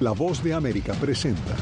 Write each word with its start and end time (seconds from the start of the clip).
La 0.00 0.12
voz 0.12 0.44
de 0.44 0.54
América 0.54 0.94
presenta. 0.94 1.56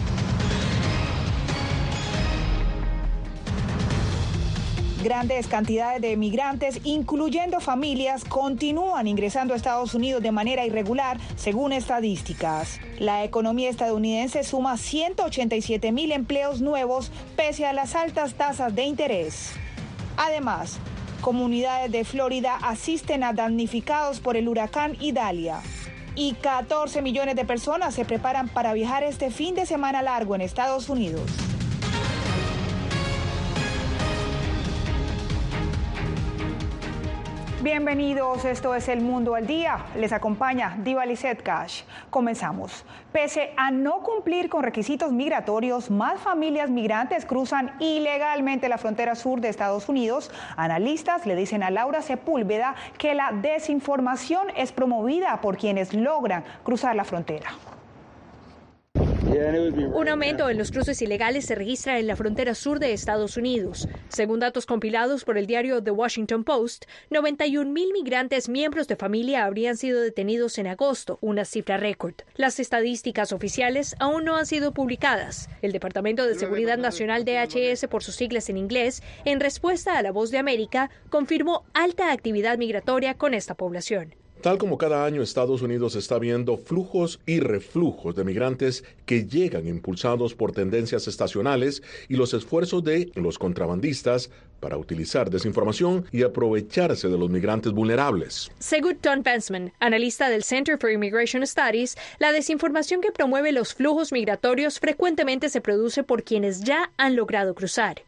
Grandes 5.02 5.46
cantidades 5.46 6.02
de 6.02 6.18
migrantes, 6.18 6.80
incluyendo 6.84 7.60
familias, 7.60 8.26
continúan 8.26 9.06
ingresando 9.06 9.54
a 9.54 9.56
Estados 9.56 9.94
Unidos 9.94 10.22
de 10.22 10.32
manera 10.32 10.66
irregular, 10.66 11.18
según 11.36 11.72
estadísticas. 11.72 12.78
La 12.98 13.24
economía 13.24 13.70
estadounidense 13.70 14.44
suma 14.44 14.76
187 14.76 15.90
mil 15.92 16.12
empleos 16.12 16.60
nuevos 16.60 17.10
pese 17.36 17.64
a 17.64 17.72
las 17.72 17.94
altas 17.94 18.34
tasas 18.34 18.74
de 18.74 18.82
interés. 18.82 19.52
Además, 20.18 20.78
comunidades 21.22 21.90
de 21.90 22.04
Florida 22.04 22.58
asisten 22.60 23.24
a 23.24 23.32
damnificados 23.32 24.20
por 24.20 24.36
el 24.36 24.46
huracán 24.46 24.94
Idalia. 25.00 25.62
Y 26.18 26.32
14 26.32 27.02
millones 27.02 27.36
de 27.36 27.44
personas 27.44 27.94
se 27.94 28.06
preparan 28.06 28.48
para 28.48 28.72
viajar 28.72 29.04
este 29.04 29.30
fin 29.30 29.54
de 29.54 29.66
semana 29.66 30.00
largo 30.00 30.34
en 30.34 30.40
Estados 30.40 30.88
Unidos. 30.88 31.30
Bienvenidos, 37.66 38.44
esto 38.44 38.76
es 38.76 38.86
El 38.86 39.00
Mundo 39.00 39.34
al 39.34 39.48
Día. 39.48 39.86
Les 39.96 40.12
acompaña 40.12 40.76
Diva 40.84 41.04
Lizette 41.04 41.42
Cash. 41.42 41.82
Comenzamos. 42.10 42.84
Pese 43.10 43.54
a 43.56 43.72
no 43.72 44.04
cumplir 44.04 44.48
con 44.48 44.62
requisitos 44.62 45.10
migratorios, 45.10 45.90
más 45.90 46.20
familias 46.20 46.70
migrantes 46.70 47.26
cruzan 47.26 47.72
ilegalmente 47.80 48.68
la 48.68 48.78
frontera 48.78 49.16
sur 49.16 49.40
de 49.40 49.48
Estados 49.48 49.88
Unidos. 49.88 50.30
Analistas 50.56 51.26
le 51.26 51.34
dicen 51.34 51.64
a 51.64 51.72
Laura 51.72 52.02
Sepúlveda 52.02 52.76
que 52.98 53.14
la 53.14 53.32
desinformación 53.32 54.46
es 54.54 54.70
promovida 54.70 55.40
por 55.40 55.56
quienes 55.56 55.92
logran 55.92 56.44
cruzar 56.62 56.94
la 56.94 57.02
frontera. 57.02 57.50
Un 59.36 60.08
aumento 60.08 60.48
en 60.48 60.56
los 60.56 60.70
cruces 60.70 61.02
ilegales 61.02 61.44
se 61.44 61.54
registra 61.54 61.98
en 61.98 62.06
la 62.06 62.16
frontera 62.16 62.54
sur 62.54 62.78
de 62.78 62.92
Estados 62.92 63.36
Unidos. 63.36 63.86
Según 64.08 64.40
datos 64.40 64.64
compilados 64.64 65.24
por 65.24 65.36
el 65.36 65.46
diario 65.46 65.82
The 65.82 65.90
Washington 65.90 66.44
Post, 66.44 66.86
91 67.10 67.70
mil 67.70 67.92
migrantes 67.92 68.48
miembros 68.48 68.88
de 68.88 68.96
familia 68.96 69.44
habrían 69.44 69.76
sido 69.76 70.00
detenidos 70.00 70.58
en 70.58 70.66
agosto, 70.66 71.18
una 71.20 71.44
cifra 71.44 71.76
récord. 71.76 72.14
Las 72.36 72.60
estadísticas 72.60 73.32
oficiales 73.32 73.94
aún 73.98 74.24
no 74.24 74.36
han 74.36 74.46
sido 74.46 74.72
publicadas. 74.72 75.50
El 75.60 75.72
Departamento 75.72 76.26
de 76.26 76.34
Seguridad 76.34 76.78
Nacional 76.78 77.24
DHS, 77.24 77.86
por 77.88 78.02
sus 78.02 78.16
siglas 78.16 78.48
en 78.48 78.56
inglés, 78.56 79.02
en 79.24 79.40
respuesta 79.40 79.98
a 79.98 80.02
la 80.02 80.12
voz 80.12 80.30
de 80.30 80.38
América, 80.38 80.90
confirmó 81.10 81.64
alta 81.74 82.10
actividad 82.10 82.58
migratoria 82.58 83.14
con 83.14 83.34
esta 83.34 83.54
población. 83.54 84.14
Tal 84.46 84.58
como 84.58 84.78
cada 84.78 85.04
año 85.04 85.22
Estados 85.22 85.60
Unidos 85.60 85.96
está 85.96 86.20
viendo 86.20 86.56
flujos 86.56 87.18
y 87.26 87.40
reflujos 87.40 88.14
de 88.14 88.22
migrantes 88.22 88.84
que 89.04 89.26
llegan 89.26 89.66
impulsados 89.66 90.36
por 90.36 90.52
tendencias 90.52 91.08
estacionales 91.08 91.82
y 92.08 92.14
los 92.14 92.32
esfuerzos 92.32 92.84
de 92.84 93.10
los 93.16 93.40
contrabandistas 93.40 94.30
para 94.60 94.76
utilizar 94.76 95.30
desinformación 95.30 96.06
y 96.12 96.22
aprovecharse 96.22 97.08
de 97.08 97.18
los 97.18 97.30
migrantes 97.30 97.72
vulnerables. 97.72 98.50
Según 98.58 98.98
Don 99.02 99.22
Bensman, 99.22 99.72
analista 99.80 100.28
del 100.28 100.42
Center 100.42 100.78
for 100.78 100.90
Immigration 100.90 101.46
Studies, 101.46 101.96
la 102.18 102.32
desinformación 102.32 103.00
que 103.00 103.12
promueve 103.12 103.52
los 103.52 103.74
flujos 103.74 104.12
migratorios 104.12 104.80
frecuentemente 104.80 105.48
se 105.48 105.60
produce 105.60 106.02
por 106.02 106.24
quienes 106.24 106.60
ya 106.60 106.90
han 106.96 107.16
logrado 107.16 107.54
cruzar. 107.54 108.02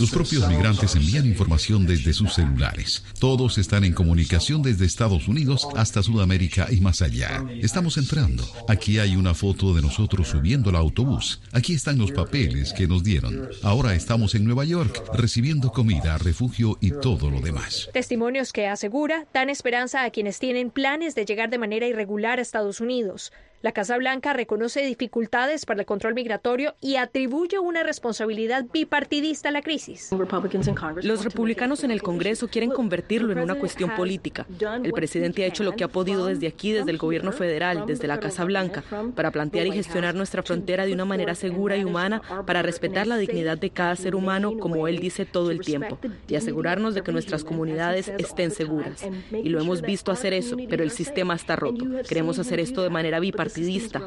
Los 0.00 0.10
propios 0.10 0.48
migrantes 0.48 0.96
envían 0.96 1.24
información 1.24 1.86
desde 1.86 2.12
sus 2.12 2.34
celulares. 2.34 3.04
Todos 3.20 3.56
están 3.56 3.84
en 3.84 3.92
comunicación 3.92 4.62
desde 4.62 4.84
Estados 4.84 5.28
Unidos 5.28 5.68
hasta 5.76 6.02
Sudamérica 6.02 6.66
y 6.70 6.80
más 6.80 7.02
allá. 7.02 7.44
Estamos 7.62 7.98
entrando. 7.98 8.44
Aquí 8.68 8.98
hay 8.98 9.14
una 9.14 9.34
foto 9.34 9.74
de 9.74 9.82
nosotros 9.82 10.26
subiendo 10.26 10.70
al 10.70 10.76
autobús. 10.76 11.40
Aquí 11.52 11.72
están 11.72 11.98
los 11.98 12.10
papeles 12.10 12.72
que 12.72 12.88
nos 12.88 13.04
dieron. 13.04 13.48
Ahora 13.62 13.94
estamos 13.94 14.34
en 14.34 14.44
Nueva 14.44 14.64
York 14.64 15.04
recibiendo 15.14 15.67
comida, 15.72 16.18
refugio 16.18 16.76
y 16.80 16.92
todo 16.92 17.30
lo 17.30 17.40
demás. 17.40 17.88
Testimonios 17.92 18.52
que 18.52 18.66
asegura 18.66 19.26
dan 19.32 19.50
esperanza 19.50 20.04
a 20.04 20.10
quienes 20.10 20.38
tienen 20.38 20.70
planes 20.70 21.14
de 21.14 21.24
llegar 21.24 21.50
de 21.50 21.58
manera 21.58 21.86
irregular 21.86 22.38
a 22.38 22.42
Estados 22.42 22.80
Unidos. 22.80 23.32
La 23.60 23.72
Casa 23.72 23.98
Blanca 23.98 24.32
reconoce 24.32 24.82
dificultades 24.82 25.66
para 25.66 25.80
el 25.80 25.86
control 25.86 26.14
migratorio 26.14 26.76
y 26.80 26.94
atribuye 26.94 27.58
una 27.58 27.82
responsabilidad 27.82 28.64
bipartidista 28.72 29.48
a 29.48 29.52
la 29.52 29.62
crisis. 29.62 30.10
Los 31.02 31.24
republicanos 31.24 31.82
en 31.82 31.90
el 31.90 32.00
Congreso 32.00 32.46
quieren 32.46 32.70
convertirlo 32.70 33.32
en 33.32 33.40
una 33.40 33.56
cuestión 33.56 33.90
política. 33.96 34.46
El 34.84 34.92
presidente 34.92 35.42
ha 35.42 35.46
hecho 35.46 35.64
lo 35.64 35.72
que 35.72 35.82
ha 35.82 35.88
podido 35.88 36.26
desde 36.26 36.46
aquí, 36.46 36.70
desde 36.70 36.92
el 36.92 36.98
gobierno 36.98 37.32
federal, 37.32 37.82
desde 37.84 38.06
la 38.06 38.20
Casa 38.20 38.44
Blanca, 38.44 38.84
para 39.16 39.32
plantear 39.32 39.66
y 39.66 39.72
gestionar 39.72 40.14
nuestra 40.14 40.44
frontera 40.44 40.86
de 40.86 40.92
una 40.92 41.04
manera 41.04 41.34
segura 41.34 41.76
y 41.76 41.82
humana, 41.82 42.22
para 42.46 42.62
respetar 42.62 43.08
la 43.08 43.16
dignidad 43.16 43.58
de 43.58 43.70
cada 43.70 43.96
ser 43.96 44.14
humano, 44.14 44.56
como 44.56 44.86
él 44.86 45.00
dice 45.00 45.24
todo 45.24 45.50
el 45.50 45.62
tiempo, 45.62 45.98
y 46.28 46.36
asegurarnos 46.36 46.94
de 46.94 47.02
que 47.02 47.10
nuestras 47.10 47.42
comunidades 47.42 48.12
estén 48.18 48.52
seguras. 48.52 49.04
Y 49.32 49.48
lo 49.48 49.60
hemos 49.60 49.82
visto 49.82 50.12
hacer 50.12 50.32
eso, 50.32 50.56
pero 50.68 50.84
el 50.84 50.92
sistema 50.92 51.34
está 51.34 51.56
roto. 51.56 51.84
Queremos 52.08 52.38
hacer 52.38 52.60
esto 52.60 52.84
de 52.84 52.90
manera 52.90 53.18
bipartidista 53.18 53.47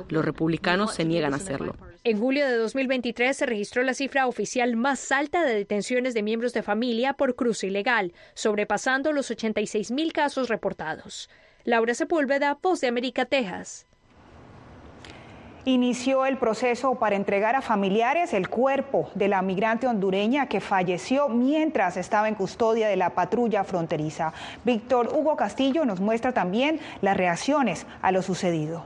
los 0.10 0.26
republicanos 0.26 0.94
se 0.94 1.06
niegan 1.06 1.34
a 1.34 1.38
hacerlo. 1.38 1.76
En 2.04 2.20
julio 2.20 2.48
de 2.48 2.58
2023 2.58 3.38
se 3.38 3.46
registró 3.46 3.84
la 3.84 3.94
cifra 3.94 4.28
oficial 4.28 4.76
más 4.76 5.12
alta 5.12 5.44
de 5.44 5.54
detenciones 5.54 6.14
de 6.14 6.24
miembros 6.24 6.54
de 6.54 6.64
familia 6.64 7.14
por 7.14 7.36
cruce 7.36 7.68
ilegal, 7.68 8.14
sobrepasando 8.34 9.14
los 9.14 9.30
86 9.30 9.92
mil 9.92 10.12
casos 10.12 10.50
reportados. 10.50 11.30
Laura 11.64 11.94
Sepúlveda, 11.94 12.58
Voz 12.62 12.82
de 12.82 12.88
América, 12.88 13.26
Texas 13.26 13.86
inició 15.66 16.26
el 16.26 16.38
proceso 16.38 16.96
para 16.96 17.16
entregar 17.16 17.56
a 17.56 17.62
familiares 17.62 18.34
el 18.34 18.50
cuerpo 18.50 19.10
de 19.14 19.28
la 19.28 19.42
migrante 19.42 19.88
hondureña 19.88 20.48
que 20.48 20.60
falleció 20.60 21.30
mientras 21.30 21.98
estaba 21.98 22.28
en 22.28 22.36
custodia 22.36 22.88
de 22.88 22.96
la 22.96 23.12
patrulla 23.12 23.64
fronteriza. 23.64 24.34
Víctor 24.64 25.10
Hugo 25.14 25.36
Castillo 25.36 25.86
nos 25.86 26.00
muestra 26.00 26.34
también 26.34 26.80
las 27.02 27.18
reacciones 27.18 27.86
a 28.02 28.12
lo 28.12 28.22
sucedido. 28.22 28.84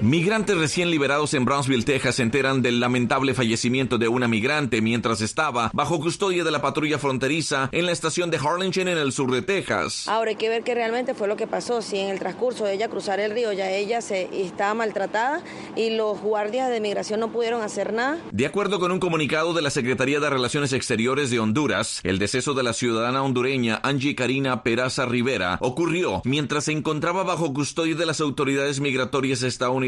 Migrantes 0.00 0.58
recién 0.58 0.90
liberados 0.90 1.34
en 1.34 1.44
Brownsville, 1.44 1.84
Texas, 1.84 2.16
se 2.16 2.22
enteran 2.22 2.62
del 2.62 2.80
lamentable 2.80 3.32
fallecimiento 3.32 3.96
de 3.96 4.08
una 4.08 4.26
migrante 4.26 4.80
mientras 4.80 5.20
estaba 5.20 5.70
bajo 5.72 6.00
custodia 6.00 6.42
de 6.42 6.50
la 6.50 6.60
patrulla 6.60 6.98
fronteriza 6.98 7.68
en 7.70 7.86
la 7.86 7.92
estación 7.92 8.28
de 8.30 8.38
Harlingen 8.38 8.88
en 8.88 8.98
el 8.98 9.12
sur 9.12 9.30
de 9.30 9.42
Texas. 9.42 10.08
Ahora 10.08 10.30
hay 10.30 10.36
que 10.36 10.48
ver 10.48 10.64
qué 10.64 10.74
realmente 10.74 11.14
fue 11.14 11.28
lo 11.28 11.36
que 11.36 11.46
pasó, 11.46 11.80
si 11.80 11.98
en 11.98 12.08
el 12.08 12.18
transcurso 12.18 12.64
de 12.64 12.74
ella 12.74 12.88
cruzar 12.88 13.20
el 13.20 13.30
río 13.30 13.52
ya 13.52 13.70
ella 13.70 14.00
se 14.00 14.28
estaba 14.32 14.74
maltratada 14.74 15.42
y 15.76 15.90
los 15.90 16.20
guardias 16.20 16.70
de 16.70 16.80
migración 16.80 17.20
no 17.20 17.30
pudieron 17.30 17.62
hacer 17.62 17.92
nada. 17.92 18.18
De 18.32 18.46
acuerdo 18.46 18.80
con 18.80 18.90
un 18.90 18.98
comunicado 18.98 19.54
de 19.54 19.62
la 19.62 19.70
Secretaría 19.70 20.18
de 20.18 20.28
Relaciones 20.28 20.72
Exteriores 20.72 21.30
de 21.30 21.38
Honduras, 21.38 22.00
el 22.02 22.18
deceso 22.18 22.52
de 22.54 22.64
la 22.64 22.72
ciudadana 22.72 23.22
hondureña 23.22 23.80
Angie 23.84 24.16
Karina 24.16 24.64
Peraza 24.64 25.06
Rivera 25.06 25.56
ocurrió 25.60 26.20
mientras 26.24 26.64
se 26.64 26.72
encontraba 26.72 27.22
bajo 27.22 27.54
custodia 27.54 27.94
de 27.94 28.06
las 28.06 28.20
autoridades 28.20 28.80
migratorias 28.80 29.42
estadounidenses 29.42 29.83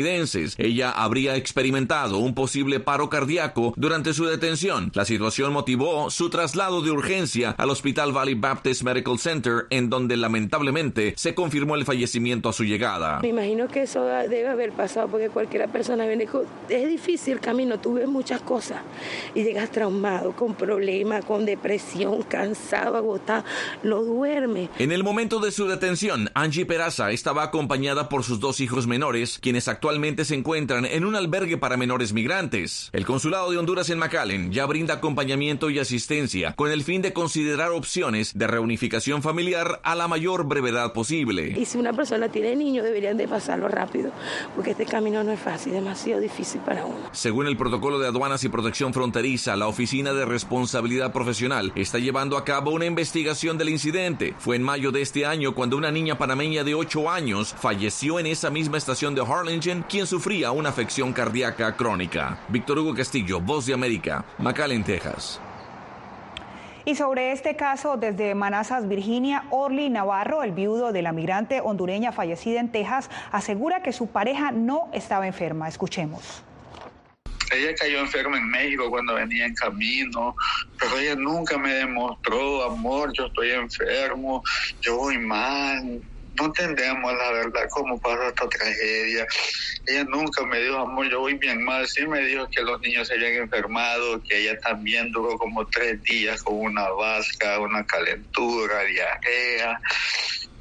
ella 0.58 0.90
habría 0.90 1.36
experimentado 1.36 2.18
un 2.18 2.34
posible 2.34 2.80
paro 2.80 3.08
cardíaco 3.08 3.72
durante 3.76 4.12
su 4.12 4.26
detención. 4.26 4.90
La 4.94 5.04
situación 5.04 5.52
motivó 5.52 6.10
su 6.10 6.30
traslado 6.30 6.82
de 6.82 6.90
urgencia 6.90 7.54
al 7.58 7.70
Hospital 7.70 8.12
Valley 8.12 8.34
Baptist 8.34 8.82
Medical 8.82 9.18
Center, 9.18 9.66
en 9.70 9.88
donde 9.88 10.16
lamentablemente 10.16 11.14
se 11.16 11.34
confirmó 11.34 11.76
el 11.76 11.84
fallecimiento 11.84 12.48
a 12.48 12.52
su 12.52 12.64
llegada. 12.64 13.20
Me 13.20 13.28
imagino 13.28 13.68
que 13.68 13.82
eso 13.82 14.04
debe 14.04 14.48
haber 14.48 14.72
pasado 14.72 15.08
porque 15.08 15.28
cualquier 15.28 15.68
persona 15.68 16.06
viene 16.06 16.28
es 16.68 16.88
difícil 16.88 17.34
el 17.34 17.40
camino, 17.40 17.78
tú 17.80 17.94
ves 17.94 18.06
muchas 18.06 18.40
cosas 18.42 18.82
y 19.34 19.42
llegas 19.42 19.70
traumado, 19.70 20.32
con 20.32 20.54
problemas, 20.54 21.24
con 21.24 21.44
depresión, 21.44 22.22
cansado, 22.22 22.96
agotado, 22.96 23.44
no 23.82 24.02
duerme. 24.02 24.68
En 24.78 24.92
el 24.92 25.02
momento 25.02 25.40
de 25.40 25.50
su 25.50 25.66
detención, 25.66 26.30
Angie 26.34 26.66
Peraza 26.66 27.10
estaba 27.10 27.42
acompañada 27.42 28.08
por 28.08 28.22
sus 28.22 28.40
dos 28.40 28.60
hijos 28.60 28.86
menores, 28.86 29.38
quienes 29.40 29.68
actualmente 29.68 29.85
actualmente 29.86 30.24
se 30.24 30.34
encuentran 30.34 30.84
en 30.84 31.04
un 31.04 31.14
albergue 31.14 31.58
para 31.58 31.76
menores 31.76 32.12
migrantes. 32.12 32.90
El 32.92 33.06
Consulado 33.06 33.52
de 33.52 33.56
Honduras 33.56 33.88
en 33.88 34.00
McAllen 34.00 34.50
ya 34.50 34.66
brinda 34.66 34.94
acompañamiento 34.94 35.70
y 35.70 35.78
asistencia 35.78 36.54
con 36.56 36.72
el 36.72 36.82
fin 36.82 37.02
de 37.02 37.12
considerar 37.12 37.70
opciones 37.70 38.36
de 38.36 38.48
reunificación 38.48 39.22
familiar 39.22 39.80
a 39.84 39.94
la 39.94 40.08
mayor 40.08 40.44
brevedad 40.48 40.92
posible. 40.92 41.54
Y 41.56 41.66
si 41.66 41.78
una 41.78 41.92
persona 41.92 42.28
tiene 42.28 42.56
niños, 42.56 42.84
deberían 42.84 43.16
de 43.16 43.28
pasarlo 43.28 43.68
rápido, 43.68 44.10
porque 44.56 44.72
este 44.72 44.86
camino 44.86 45.22
no 45.22 45.30
es 45.30 45.38
fácil, 45.38 45.72
demasiado 45.72 46.20
difícil 46.20 46.60
para 46.62 46.84
uno. 46.84 47.08
Según 47.12 47.46
el 47.46 47.56
protocolo 47.56 48.00
de 48.00 48.08
aduanas 48.08 48.42
y 48.42 48.48
protección 48.48 48.92
fronteriza, 48.92 49.54
la 49.54 49.68
Oficina 49.68 50.12
de 50.12 50.24
Responsabilidad 50.24 51.12
Profesional 51.12 51.70
está 51.76 52.00
llevando 52.00 52.36
a 52.36 52.44
cabo 52.44 52.72
una 52.72 52.86
investigación 52.86 53.56
del 53.56 53.68
incidente. 53.68 54.34
Fue 54.40 54.56
en 54.56 54.64
mayo 54.64 54.90
de 54.90 55.02
este 55.02 55.26
año 55.26 55.54
cuando 55.54 55.76
una 55.76 55.92
niña 55.92 56.18
panameña 56.18 56.64
de 56.64 56.74
8 56.74 57.08
años 57.08 57.54
falleció 57.56 58.18
en 58.18 58.26
esa 58.26 58.50
misma 58.50 58.78
estación 58.78 59.14
de 59.14 59.22
Harlingen 59.22 59.75
quien 59.82 60.06
sufría 60.06 60.50
una 60.52 60.68
afección 60.68 61.12
cardíaca 61.12 61.76
crónica. 61.76 62.38
Víctor 62.48 62.78
Hugo 62.78 62.94
Castillo, 62.94 63.40
Voz 63.40 63.66
de 63.66 63.74
América, 63.74 64.24
McAllen, 64.38 64.84
Texas. 64.84 65.40
Y 66.84 66.94
sobre 66.94 67.32
este 67.32 67.56
caso, 67.56 67.96
desde 67.96 68.36
Manassas, 68.36 68.86
Virginia, 68.88 69.44
Orly 69.50 69.90
Navarro, 69.90 70.44
el 70.44 70.52
viudo 70.52 70.92
de 70.92 71.02
la 71.02 71.10
migrante 71.10 71.60
hondureña 71.60 72.12
fallecida 72.12 72.60
en 72.60 72.70
Texas, 72.70 73.10
asegura 73.32 73.82
que 73.82 73.92
su 73.92 74.06
pareja 74.06 74.52
no 74.52 74.88
estaba 74.92 75.26
enferma. 75.26 75.66
Escuchemos. 75.66 76.44
Ella 77.52 77.74
cayó 77.74 77.98
enferma 77.98 78.38
en 78.38 78.48
México 78.48 78.88
cuando 78.88 79.14
venía 79.14 79.46
en 79.46 79.54
camino, 79.54 80.36
pero 80.78 80.98
ella 80.98 81.16
nunca 81.16 81.58
me 81.58 81.72
demostró 81.74 82.64
amor, 82.64 83.12
yo 83.12 83.26
estoy 83.26 83.50
enfermo, 83.50 84.42
yo 84.80 84.96
voy 84.96 85.18
mal, 85.18 86.00
no 86.38 86.46
entendemos 86.46 87.12
la 87.14 87.32
verdad 87.32 87.66
cómo 87.70 87.98
pasó 87.98 88.28
esta 88.28 88.48
tragedia. 88.48 89.26
Ella 89.86 90.04
nunca 90.04 90.44
me 90.46 90.60
dijo, 90.60 90.78
amor, 90.78 91.08
yo 91.10 91.20
voy 91.20 91.34
bien 91.34 91.64
mal. 91.64 91.86
Sí 91.86 92.06
me 92.06 92.20
dijo 92.20 92.48
que 92.54 92.62
los 92.62 92.80
niños 92.80 93.08
se 93.08 93.14
habían 93.14 93.34
enfermado, 93.34 94.22
que 94.28 94.38
ella 94.38 94.58
también 94.60 95.10
duró 95.12 95.36
como 95.38 95.66
tres 95.68 96.02
días 96.02 96.42
con 96.42 96.56
una 96.56 96.88
vasca, 96.90 97.60
una 97.60 97.84
calentura, 97.84 98.82
diarrea. 98.84 99.80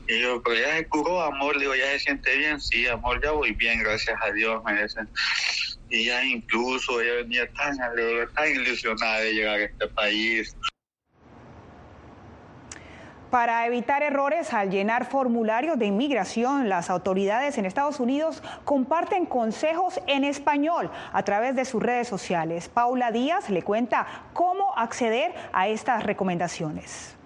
Y 0.07 0.21
yo, 0.21 0.41
pero 0.43 0.59
ya 0.59 0.77
se 0.77 0.87
curó, 0.87 1.21
amor, 1.21 1.55
le 1.55 1.61
digo, 1.61 1.75
ya 1.75 1.91
se 1.93 1.99
siente 1.99 2.37
bien, 2.37 2.61
sí, 2.61 2.87
amor, 2.87 3.19
ya 3.23 3.31
voy 3.31 3.53
bien, 3.53 3.81
gracias 3.81 4.17
a 4.23 4.31
Dios, 4.31 4.61
me 4.63 4.81
dicen. 4.81 5.09
Y 5.89 6.05
ya 6.05 6.23
incluso 6.23 7.01
ella 7.01 7.15
venía 7.15 7.47
tan 7.53 7.77
tan 8.35 8.51
ilusionada 8.51 9.19
de 9.21 9.33
llegar 9.33 9.59
a 9.59 9.63
este 9.63 9.87
país. 9.89 10.55
Para 13.35 13.65
evitar 13.65 14.01
errores 14.01 14.53
al 14.53 14.69
llenar 14.69 15.03
formularios 15.03 15.77
de 15.77 15.87
inmigración, 15.87 16.69
las 16.69 16.89
autoridades 16.89 17.57
en 17.57 17.65
Estados 17.65 17.99
Unidos 17.99 18.41
comparten 18.63 19.25
consejos 19.25 19.99
en 20.07 20.23
español 20.23 20.89
a 21.11 21.23
través 21.23 21.53
de 21.53 21.65
sus 21.65 21.83
redes 21.83 22.07
sociales. 22.07 22.69
Paula 22.69 23.11
Díaz 23.11 23.49
le 23.49 23.61
cuenta 23.61 24.07
cómo 24.31 24.73
acceder 24.77 25.33
a 25.51 25.67
estas 25.67 26.03
recomendaciones. 26.03 27.17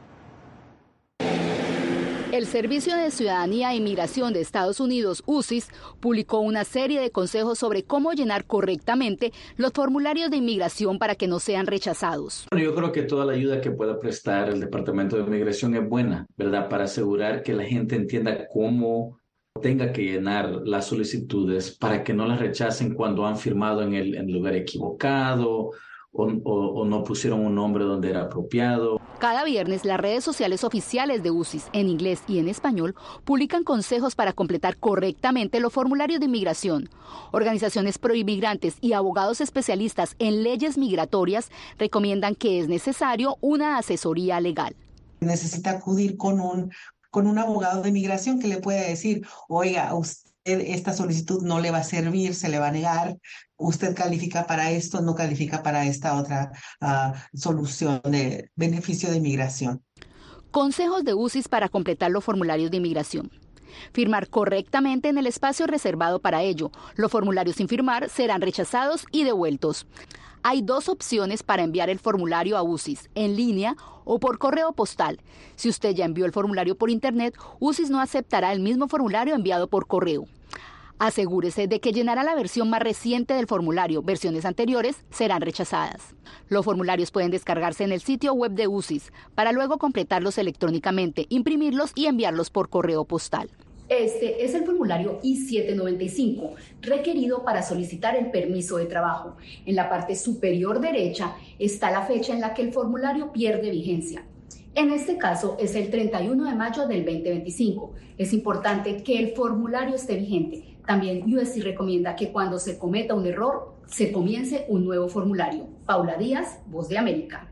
El 2.31 2.45
Servicio 2.45 2.95
de 2.95 3.09
Ciudadanía 3.09 3.73
e 3.73 3.77
Inmigración 3.77 4.33
de 4.33 4.41
Estados 4.41 4.79
Unidos, 4.79 5.23
UCIS, 5.25 5.69
publicó 5.99 6.39
una 6.41 6.63
serie 6.63 7.01
de 7.01 7.09
consejos 7.09 7.57
sobre 7.57 7.81
cómo 7.81 8.13
llenar 8.13 8.45
correctamente 8.45 9.33
los 9.57 9.71
formularios 9.73 10.29
de 10.29 10.37
inmigración 10.37 10.99
para 10.99 11.15
que 11.15 11.27
no 11.27 11.39
sean 11.39 11.65
rechazados. 11.65 12.45
yo 12.55 12.75
creo 12.75 12.91
que 12.91 13.01
toda 13.01 13.25
la 13.25 13.33
ayuda 13.33 13.61
que 13.61 13.71
pueda 13.71 13.97
prestar 13.97 14.49
el 14.49 14.59
Departamento 14.59 15.15
de 15.15 15.23
Inmigración 15.23 15.73
es 15.73 15.89
buena, 15.89 16.27
¿verdad? 16.37 16.69
Para 16.69 16.83
asegurar 16.83 17.41
que 17.41 17.53
la 17.53 17.63
gente 17.63 17.95
entienda 17.95 18.47
cómo 18.47 19.19
tenga 19.59 19.91
que 19.91 20.03
llenar 20.03 20.61
las 20.65 20.85
solicitudes 20.85 21.75
para 21.77 22.03
que 22.03 22.13
no 22.13 22.27
las 22.27 22.39
rechacen 22.39 22.93
cuando 22.93 23.25
han 23.25 23.37
firmado 23.37 23.81
en 23.81 23.95
el, 23.95 24.31
lugar 24.31 24.55
equivocado 24.55 25.71
o, 26.11 26.85
no 26.85 27.03
pusieron 27.03 27.45
un 27.45 27.55
nombre 27.55 27.83
donde 27.83 28.09
era 28.09 28.23
apropiado. 28.23 28.99
Cada 29.19 29.43
viernes 29.43 29.85
las 29.85 29.99
redes 29.99 30.23
sociales 30.23 30.63
oficiales 30.63 31.23
de 31.23 31.31
UCIS 31.31 31.67
en 31.73 31.89
inglés 31.89 32.21
y 32.27 32.39
en 32.39 32.47
español 32.47 32.95
publican 33.25 33.63
consejos 33.63 34.15
para 34.15 34.33
completar 34.33 34.77
correctamente 34.77 35.59
los 35.59 35.73
formularios 35.73 36.19
de 36.19 36.25
inmigración. 36.25 36.89
Organizaciones 37.31 37.97
proinmigrantes 37.97 38.77
y 38.81 38.93
abogados 38.93 39.41
especialistas 39.41 40.15
en 40.19 40.43
leyes 40.43 40.77
migratorias 40.77 41.49
recomiendan 41.77 42.35
que 42.35 42.59
es 42.59 42.67
necesario 42.67 43.37
una 43.41 43.77
asesoría 43.77 44.39
legal. 44.39 44.75
Necesita 45.19 45.71
acudir 45.71 46.15
con 46.15 46.39
un, 46.39 46.71
con 47.11 47.27
un 47.27 47.37
abogado 47.37 47.81
de 47.81 47.89
inmigración 47.89 48.39
que 48.39 48.47
le 48.47 48.57
pueda 48.57 48.81
decir, 48.81 49.25
oiga, 49.49 49.93
usted 49.93 50.28
esta 50.51 50.93
solicitud 50.93 51.41
no 51.43 51.59
le 51.59 51.71
va 51.71 51.79
a 51.79 51.83
servir, 51.83 52.35
se 52.35 52.49
le 52.49 52.59
va 52.59 52.67
a 52.67 52.71
negar, 52.71 53.17
usted 53.57 53.95
califica 53.95 54.47
para 54.47 54.71
esto, 54.71 55.01
no 55.01 55.15
califica 55.15 55.63
para 55.63 55.85
esta 55.85 56.15
otra 56.15 56.51
ah, 56.81 57.13
solución 57.33 58.01
de 58.03 58.49
beneficio 58.55 59.09
de 59.09 59.17
inmigración. 59.17 59.83
Consejos 60.51 61.03
de 61.03 61.13
UCIS 61.13 61.47
para 61.47 61.69
completar 61.69 62.09
los 62.11 62.23
formularios 62.23 62.71
de 62.71 62.77
inmigración. 62.77 63.31
Firmar 63.93 64.29
correctamente 64.29 65.09
en 65.09 65.17
el 65.17 65.27
espacio 65.27 65.67
reservado 65.67 66.19
para 66.19 66.41
ello. 66.41 66.71
Los 66.95 67.11
formularios 67.11 67.57
sin 67.57 67.67
firmar 67.67 68.09
serán 68.09 68.41
rechazados 68.41 69.05
y 69.11 69.23
devueltos. 69.23 69.85
Hay 70.41 70.61
dos 70.61 70.87
opciones 70.87 71.43
para 71.43 71.63
enviar 71.63 71.89
el 71.89 71.99
formulario 71.99 72.57
a 72.57 72.63
UCIS, 72.63 73.09
en 73.13 73.35
línea 73.35 73.75
o 74.05 74.19
por 74.19 74.39
correo 74.39 74.71
postal. 74.71 75.19
Si 75.55 75.67
usted 75.69 75.93
ya 75.93 76.05
envió 76.05 76.25
el 76.25 76.31
formulario 76.31 76.77
por 76.77 76.89
Internet, 76.89 77.35
UCIS 77.59 77.89
no 77.89 77.99
aceptará 77.99 78.53
el 78.53 78.61
mismo 78.61 78.87
formulario 78.87 79.35
enviado 79.35 79.67
por 79.67 79.85
correo. 79.85 80.27
Asegúrese 80.99 81.67
de 81.67 81.79
que 81.79 81.93
llenará 81.93 82.23
la 82.23 82.35
versión 82.35 82.69
más 82.69 82.81
reciente 82.81 83.33
del 83.33 83.47
formulario. 83.47 84.03
Versiones 84.03 84.43
anteriores 84.43 84.97
serán 85.09 85.39
rechazadas. 85.39 86.13
Los 86.49 86.65
formularios 86.65 87.09
pueden 87.09 87.31
descargarse 87.31 87.85
en 87.85 87.93
el 87.93 88.01
sitio 88.01 88.33
web 88.33 88.51
de 88.51 88.67
UCIS 88.67 89.13
para 89.33 89.53
luego 89.53 89.77
completarlos 89.77 90.37
electrónicamente, 90.37 91.25
imprimirlos 91.29 91.93
y 91.95 92.07
enviarlos 92.07 92.49
por 92.49 92.67
correo 92.67 93.05
postal. 93.05 93.49
Este 93.87 94.43
es 94.43 94.53
el 94.53 94.65
formulario 94.65 95.19
I-795, 95.23 96.51
requerido 96.81 97.45
para 97.45 97.63
solicitar 97.63 98.17
el 98.17 98.29
permiso 98.29 98.75
de 98.75 98.85
trabajo. 98.85 99.37
En 99.65 99.77
la 99.77 99.87
parte 99.87 100.17
superior 100.17 100.81
derecha 100.81 101.33
está 101.59 101.91
la 101.91 102.05
fecha 102.05 102.33
en 102.33 102.41
la 102.41 102.53
que 102.53 102.61
el 102.61 102.73
formulario 102.73 103.31
pierde 103.31 103.71
vigencia. 103.71 104.25
En 104.75 104.91
este 104.91 105.17
caso 105.17 105.55
es 105.59 105.75
el 105.75 105.89
31 105.89 106.43
de 106.43 106.55
mayo 106.55 106.87
del 106.87 107.05
2025. 107.05 107.93
Es 108.17 108.33
importante 108.33 109.01
que 109.01 109.17
el 109.17 109.29
formulario 109.29 109.95
esté 109.95 110.15
vigente. 110.17 110.68
También 110.89 111.31
USC 111.31 111.61
recomienda 111.61 112.15
que 112.15 112.31
cuando 112.31 112.57
se 112.57 112.79
cometa 112.79 113.13
un 113.13 113.27
error, 113.27 113.75
se 113.85 114.11
comience 114.11 114.65
un 114.69 114.85
nuevo 114.85 115.07
formulario. 115.07 115.67
Paula 115.85 116.17
Díaz, 116.17 116.61
Voz 116.65 116.89
de 116.89 116.97
América. 116.97 117.47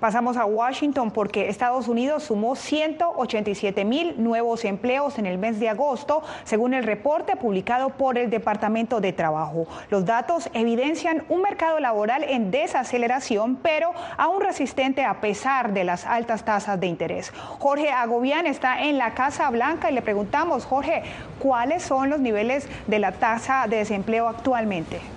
Pasamos 0.00 0.36
a 0.36 0.44
Washington 0.44 1.10
porque 1.10 1.48
Estados 1.48 1.88
Unidos 1.88 2.24
sumó 2.24 2.54
187 2.54 3.84
mil 3.86 4.22
nuevos 4.22 4.66
empleos 4.66 5.18
en 5.18 5.24
el 5.24 5.38
mes 5.38 5.58
de 5.58 5.70
agosto, 5.70 6.22
según 6.44 6.74
el 6.74 6.84
reporte 6.84 7.34
publicado 7.36 7.88
por 7.88 8.18
el 8.18 8.28
Departamento 8.28 9.00
de 9.00 9.14
Trabajo. 9.14 9.66
Los 9.88 10.04
datos 10.04 10.50
evidencian 10.52 11.24
un 11.30 11.40
mercado 11.40 11.80
laboral 11.80 12.24
en 12.24 12.50
desaceleración, 12.50 13.56
pero 13.56 13.92
aún 14.18 14.42
resistente 14.42 15.02
a 15.02 15.22
pesar 15.22 15.72
de 15.72 15.84
las 15.84 16.04
altas 16.04 16.44
tasas 16.44 16.78
de 16.78 16.88
interés. 16.88 17.32
Jorge 17.58 17.90
Agobián 17.90 18.46
está 18.46 18.82
en 18.82 18.98
la 18.98 19.14
Casa 19.14 19.48
Blanca 19.48 19.90
y 19.90 19.94
le 19.94 20.02
preguntamos, 20.02 20.66
Jorge, 20.66 21.04
¿cuáles 21.38 21.82
son 21.82 22.10
los 22.10 22.20
niveles 22.20 22.68
de 22.86 22.98
la 22.98 23.12
tasa 23.12 23.66
de 23.66 23.78
desempleo 23.78 24.28
actualmente? 24.28 25.15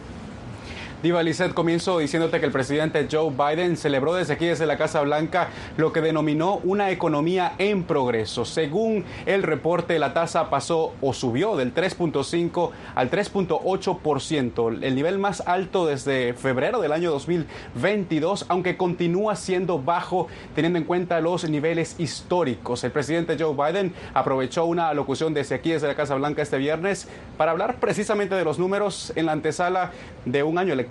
Diva 1.01 1.24
Lizette, 1.24 1.54
comienzo 1.54 2.00
diciéndote 2.00 2.42
que 2.42 2.46
el 2.46 2.51
presidente 2.51 3.07
Joe 3.10 3.31
Biden 3.31 3.78
celebró 3.78 4.16
desde 4.16 4.34
aquí, 4.34 4.48
desde 4.48 4.66
la 4.66 4.78
Casa 4.78 5.00
Blanca, 5.00 5.48
lo 5.78 5.94
que 5.94 6.01
denominó 6.01 6.60
una 6.66 6.92
economía 6.92 7.54
en 7.57 7.86
progreso. 7.86 8.44
Según 8.44 9.06
el 9.26 9.44
reporte, 9.44 9.97
la 9.97 10.14
tasa 10.14 10.50
pasó 10.50 10.94
o 11.00 11.14
subió 11.14 11.56
del 11.56 11.74
3.5 11.74 12.71
al 12.95 13.09
3.8%, 13.09 14.83
el 14.83 14.94
nivel 14.94 15.19
más 15.19 15.42
alto 15.47 15.85
desde 15.85 16.33
febrero 16.33 16.81
del 16.81 16.92
año 16.92 17.12
2022, 17.12 18.47
aunque 18.50 18.76
continúa 18.76 19.38
siendo 19.38 19.81
bajo 19.81 20.28
teniendo 20.54 20.80
en 20.80 20.83
cuenta 20.83 21.21
los 21.21 21.50
niveles 21.50 21.95
históricos. 21.97 22.83
El 22.83 22.92
presidente 22.92 23.38
Joe 23.40 23.56
Biden 23.56 23.94
aprovechó 24.14 24.66
una 24.66 24.94
locución 24.94 25.33
desde 25.33 25.56
aquí, 25.56 25.71
desde 25.71 25.88
la 25.88 25.95
Casa 25.95 26.16
Blanca 26.16 26.42
este 26.42 26.57
viernes, 26.57 27.07
para 27.38 27.52
hablar 27.52 27.80
precisamente 27.80 28.35
de 28.35 28.44
los 28.44 28.59
números 28.59 29.14
en 29.16 29.28
la 29.28 29.31
antesala 29.31 29.92
de 30.26 30.44
un 30.44 30.57
año 30.57 30.74
electoral 30.74 30.89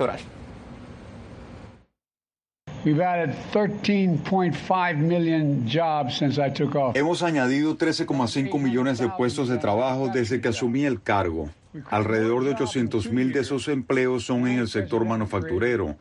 Hemos 6.95 7.23
añadido 7.23 7.77
13,5 7.77 8.59
millones 8.59 8.99
de 8.99 9.09
puestos 9.11 9.49
de 9.49 9.59
trabajo 9.59 10.09
desde 10.09 10.41
que 10.41 10.49
asumí 10.49 10.85
el 10.85 11.03
cargo. 11.03 11.51
Alrededor 11.91 12.45
de 12.45 12.51
800 12.53 13.11
mil 13.13 13.33
de 13.33 13.41
esos 13.41 13.69
empleos 13.69 14.25
son 14.25 14.47
en 14.47 14.59
el 14.59 14.69
sector 14.69 15.05
manufacturero. 15.05 15.97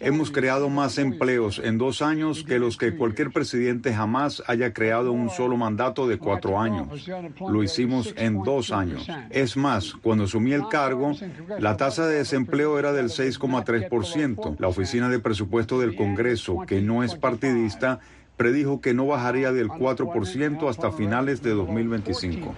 Hemos 0.00 0.30
creado 0.30 0.68
más 0.68 0.98
empleos 0.98 1.60
en 1.62 1.78
dos 1.78 2.02
años 2.02 2.44
que 2.44 2.58
los 2.58 2.76
que 2.76 2.96
cualquier 2.96 3.30
presidente 3.30 3.94
jamás 3.94 4.42
haya 4.46 4.72
creado 4.72 5.12
en 5.12 5.20
un 5.20 5.30
solo 5.30 5.56
mandato 5.56 6.08
de 6.08 6.18
cuatro 6.18 6.58
años. 6.58 7.08
Lo 7.38 7.62
hicimos 7.62 8.14
en 8.16 8.42
dos 8.42 8.70
años. 8.72 9.06
Es 9.30 9.56
más, 9.56 9.94
cuando 9.94 10.24
asumí 10.24 10.52
el 10.52 10.68
cargo, 10.68 11.12
la 11.58 11.76
tasa 11.76 12.06
de 12.06 12.16
desempleo 12.16 12.78
era 12.78 12.92
del 12.92 13.06
6,3%. 13.06 14.56
La 14.58 14.68
Oficina 14.68 15.08
de 15.08 15.18
Presupuesto 15.18 15.80
del 15.80 15.96
Congreso, 15.96 16.64
que 16.66 16.80
no 16.80 17.02
es 17.02 17.14
partidista, 17.14 18.00
predijo 18.36 18.80
que 18.80 18.94
no 18.94 19.06
bajaría 19.06 19.52
del 19.52 19.68
4% 19.68 20.68
hasta 20.68 20.92
finales 20.92 21.42
de 21.42 21.50
2025. 21.50 22.54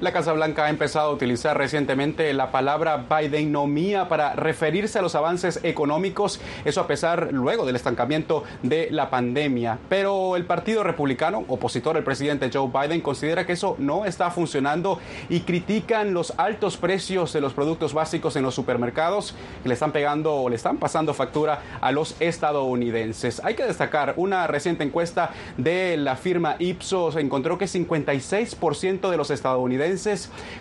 La 0.00 0.12
Casa 0.12 0.32
Blanca 0.32 0.64
ha 0.64 0.70
empezado 0.70 1.10
a 1.10 1.12
utilizar 1.12 1.58
recientemente 1.58 2.32
la 2.32 2.50
palabra 2.50 3.04
Bidenomía 3.10 4.08
para 4.08 4.32
referirse 4.32 4.98
a 4.98 5.02
los 5.02 5.14
avances 5.14 5.60
económicos, 5.62 6.40
eso 6.64 6.80
a 6.80 6.86
pesar 6.86 7.28
luego 7.32 7.66
del 7.66 7.76
estancamiento 7.76 8.44
de 8.62 8.88
la 8.90 9.10
pandemia. 9.10 9.78
Pero 9.90 10.36
el 10.36 10.46
Partido 10.46 10.84
Republicano, 10.84 11.44
opositor 11.48 11.98
al 11.98 12.02
presidente 12.02 12.48
Joe 12.50 12.70
Biden, 12.72 13.02
considera 13.02 13.44
que 13.44 13.52
eso 13.52 13.76
no 13.78 14.06
está 14.06 14.30
funcionando 14.30 14.98
y 15.28 15.40
critican 15.40 16.14
los 16.14 16.32
altos 16.38 16.78
precios 16.78 17.34
de 17.34 17.42
los 17.42 17.52
productos 17.52 17.92
básicos 17.92 18.36
en 18.36 18.42
los 18.42 18.54
supermercados 18.54 19.34
que 19.62 19.68
le 19.68 19.74
están 19.74 19.92
pegando 19.92 20.34
o 20.34 20.48
le 20.48 20.56
están 20.56 20.78
pasando 20.78 21.12
factura 21.12 21.60
a 21.82 21.92
los 21.92 22.18
estadounidenses. 22.20 23.42
Hay 23.44 23.54
que 23.54 23.64
destacar 23.64 24.14
una 24.16 24.46
reciente 24.46 24.82
encuesta 24.82 25.32
de 25.58 25.98
la 25.98 26.16
firma 26.16 26.56
Ipsos 26.58 27.16
encontró 27.16 27.58
que 27.58 27.66
56% 27.66 29.10
de 29.10 29.16
los 29.18 29.30
estadounidenses 29.30 29.89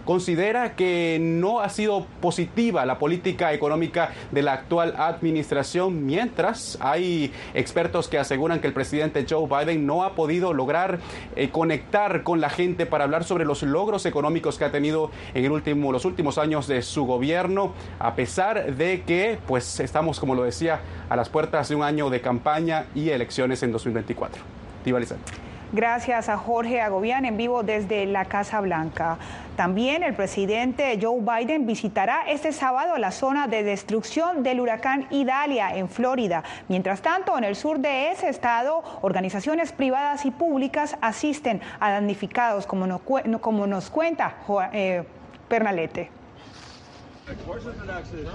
considera 0.06 0.76
que 0.76 1.18
no 1.22 1.60
ha 1.60 1.70
sido 1.70 2.06
positiva 2.22 2.86
la 2.86 3.00
política 3.00 3.54
económica 3.54 4.12
de 4.32 4.42
la 4.42 4.54
actual 4.54 4.96
administración, 4.98 6.06
mientras 6.06 6.78
hay 6.82 7.32
expertos 7.54 8.08
que 8.08 8.18
aseguran 8.18 8.60
que 8.60 8.68
el 8.68 8.74
presidente 8.74 9.26
Joe 9.30 9.48
Biden 9.48 9.86
no 9.86 10.04
ha 10.04 10.16
podido 10.16 10.54
lograr 10.54 11.00
eh, 11.36 11.50
conectar 11.50 12.24
con 12.24 12.42
la 12.42 12.50
gente 12.50 12.86
para 12.86 13.04
hablar 13.04 13.24
sobre 13.24 13.46
los 13.46 13.64
logros 13.64 14.06
económicos 14.06 14.58
que 14.58 14.66
ha 14.66 14.72
tenido 14.72 15.12
en 15.34 15.46
el 15.46 15.52
último, 15.52 15.92
los 15.92 16.06
últimos 16.06 16.38
años 16.38 16.68
de 16.68 16.82
su 16.82 17.06
gobierno, 17.06 17.74
a 18.00 18.16
pesar 18.16 18.76
de 18.76 19.02
que 19.02 19.38
pues 19.48 19.80
estamos, 19.80 20.20
como 20.20 20.36
lo 20.36 20.44
decía, 20.44 20.82
a 21.10 21.16
las 21.16 21.30
puertas 21.30 21.70
de 21.70 21.76
un 21.76 21.84
año 21.84 22.10
de 22.10 22.22
campaña 22.22 22.86
y 22.96 23.10
elecciones 23.10 23.64
en 23.64 23.72
2024. 23.72 24.42
Gracias 25.72 26.30
a 26.30 26.38
Jorge 26.38 26.82
Agobián 26.82 27.26
en 27.26 27.38
vivo 27.38 27.62
desde 27.62 28.08
la 28.08 28.26
Casa 28.26 28.60
Blanca. 28.60 29.20
También 29.56 30.02
el 30.02 30.16
presidente 30.16 30.98
Joe 31.00 31.22
Biden 31.22 31.68
visitará 31.68 32.24
este 32.28 32.52
sábado 32.54 32.98
la 32.98 33.12
zona 33.12 33.48
de 33.48 33.62
destrucción 33.62 34.42
del 34.42 34.62
huracán 34.62 35.06
Idalia 35.12 35.76
en 35.76 35.88
Florida. 35.88 36.44
Mientras 36.70 37.04
tanto, 37.04 37.38
en 37.38 37.44
el 37.44 37.56
sur 37.56 37.78
de 37.78 38.12
ese 38.12 38.30
estado, 38.30 38.84
organizaciones 39.02 39.72
privadas 39.72 40.26
y 40.26 40.32
públicas 40.32 40.98
asisten 41.02 41.62
a 41.80 41.92
damnificados, 41.92 42.66
como 42.66 42.88
nos, 42.88 43.90
cuenta 43.92 44.38
eh, 44.74 45.04
Pernalete. 45.48 46.19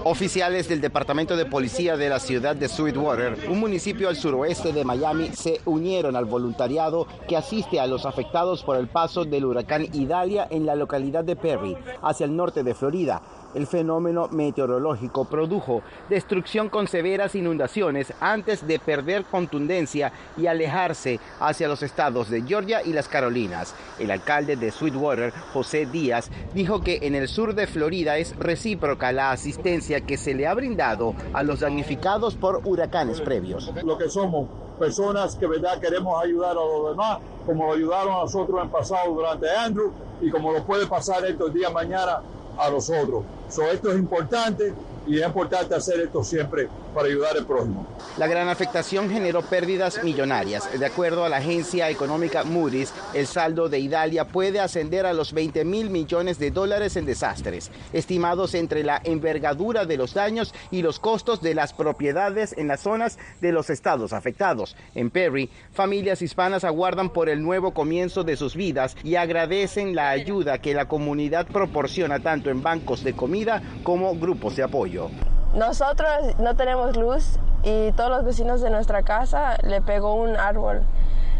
Oficiales 0.03 0.67
del 0.67 0.81
Departamento 0.81 1.35
de 1.35 1.45
Policía 1.45 1.97
de 1.97 2.09
la 2.09 2.19
ciudad 2.19 2.55
de 2.55 2.67
Sweetwater, 2.67 3.49
un 3.49 3.59
municipio 3.59 4.09
al 4.09 4.15
suroeste 4.15 4.71
de 4.71 4.85
Miami, 4.85 5.29
se 5.33 5.61
unieron 5.65 6.15
al 6.15 6.25
voluntariado 6.25 7.07
que 7.27 7.37
asiste 7.37 7.79
a 7.79 7.87
los 7.87 8.05
afectados 8.05 8.63
por 8.63 8.77
el 8.77 8.87
paso 8.87 9.25
del 9.25 9.45
huracán 9.45 9.87
Idalia 9.93 10.47
en 10.49 10.65
la 10.65 10.75
localidad 10.75 11.23
de 11.23 11.35
Perry, 11.35 11.77
hacia 12.01 12.25
el 12.25 12.35
norte 12.35 12.63
de 12.63 12.75
Florida 12.75 13.21
el 13.55 13.67
fenómeno 13.67 14.27
meteorológico 14.29 15.25
produjo 15.25 15.81
destrucción 16.09 16.69
con 16.69 16.87
severas 16.87 17.35
inundaciones 17.35 18.13
antes 18.19 18.67
de 18.67 18.79
perder 18.79 19.23
contundencia 19.23 20.11
y 20.37 20.47
alejarse 20.47 21.19
hacia 21.39 21.67
los 21.67 21.81
estados 21.81 22.29
de 22.29 22.43
Georgia 22.43 22.83
y 22.83 22.93
las 22.93 23.07
Carolinas. 23.07 23.73
El 23.97 24.11
alcalde 24.11 24.55
de 24.55 24.71
Sweetwater, 24.71 25.31
José 25.53 25.85
Díaz, 25.85 26.29
dijo 26.53 26.81
que 26.81 26.99
en 27.03 27.15
el 27.15 27.27
sur 27.27 27.55
de 27.55 27.67
Florida 27.67 28.17
es 28.17 28.35
recíproca 28.37 29.11
la 29.11 29.31
asistencia 29.31 30.01
que 30.01 30.17
se 30.17 30.33
le 30.33 30.47
ha 30.47 30.53
brindado 30.53 31.15
a 31.33 31.43
los 31.43 31.61
damnificados 31.61 32.35
por 32.35 32.61
huracanes 32.65 33.21
previos. 33.21 33.71
Lo 33.83 33.97
que 33.97 34.09
somos 34.09 34.47
personas 34.77 35.35
que 35.35 35.47
verdad 35.47 35.79
queremos 35.79 36.21
ayudar 36.21 36.51
a 36.51 36.55
los 36.55 36.89
demás, 36.89 37.19
como 37.45 37.67
lo 37.67 37.73
ayudaron 37.73 38.13
a 38.13 38.19
nosotros 38.23 38.61
en 38.61 38.69
pasado 38.69 39.13
durante 39.13 39.49
Andrew 39.49 39.91
y 40.21 40.29
como 40.29 40.51
lo 40.51 40.63
puede 40.65 40.85
pasar 40.87 41.25
estos 41.25 41.53
días 41.53 41.71
mañana 41.71 42.21
a 42.57 42.69
los 42.69 42.89
otros. 42.89 43.25
esto 43.71 43.91
es 43.91 43.97
importante 43.97 44.75
y 45.05 45.19
es 45.19 45.25
importante 45.25 45.75
hacer 45.75 45.99
esto 46.01 46.23
siempre 46.23 46.69
para 46.95 47.09
ayudar 47.09 47.37
al 47.37 47.45
prójimo. 47.45 47.85
La 48.17 48.25
gran 48.25 48.47
afectación 48.47 49.09
generó 49.09 49.41
pérdidas 49.41 50.03
millonarias. 50.03 50.67
De 50.79 50.85
acuerdo 50.85 51.25
a 51.25 51.29
la 51.29 51.37
agencia 51.37 51.89
económica 51.89 52.43
Moody's, 52.45 52.93
el 53.13 53.27
saldo 53.27 53.69
de 53.69 53.79
Italia 53.79 54.25
puede 54.25 54.61
ascender 54.61 55.05
a 55.05 55.13
los 55.13 55.33
20 55.33 55.65
mil 55.65 55.89
millones 55.89 56.39
de 56.39 56.51
dólares 56.51 56.95
en 56.95 57.05
desastres, 57.05 57.69
estimados 57.91 58.55
entre 58.55 58.83
la 58.83 59.01
envergadura 59.03 59.85
de 59.85 59.97
los 59.97 60.13
daños 60.13 60.53
y 60.71 60.81
los 60.81 60.99
costos 60.99 61.41
de 61.41 61.53
las 61.53 61.73
propiedades 61.73 62.55
en 62.57 62.69
las 62.69 62.79
zonas 62.79 63.19
de 63.41 63.51
los 63.51 63.69
estados 63.69 64.13
afectados. 64.13 64.77
En 64.95 65.11
Perry, 65.11 65.49
familias 65.73 66.21
hispanas 66.21 66.63
aguardan 66.63 67.09
por 67.09 67.27
el 67.27 67.43
nuevo 67.43 67.73
comienzo 67.73 68.23
de 68.23 68.37
sus 68.37 68.55
vidas 68.55 68.95
y 69.03 69.15
agradecen 69.15 69.95
la 69.95 70.09
ayuda 70.09 70.59
que 70.59 70.73
la 70.73 70.87
comunidad 70.87 71.45
proporciona 71.47 72.21
tanto 72.21 72.49
en 72.49 72.63
bancos 72.63 73.03
de 73.03 73.13
comida 73.13 73.61
como 73.83 74.15
grupos 74.15 74.55
de 74.55 74.63
apoyo. 74.63 75.09
Nosotros 75.55 76.09
no 76.37 76.53
tenemos 76.57 76.97
luz 76.97 77.39
y 77.63 77.93
todos 77.93 78.09
los 78.09 78.25
vecinos 78.25 78.61
de 78.61 78.69
nuestra 78.69 79.03
casa 79.03 79.57
le 79.63 79.81
pegó 79.81 80.13
un 80.15 80.35
árbol, 80.35 80.81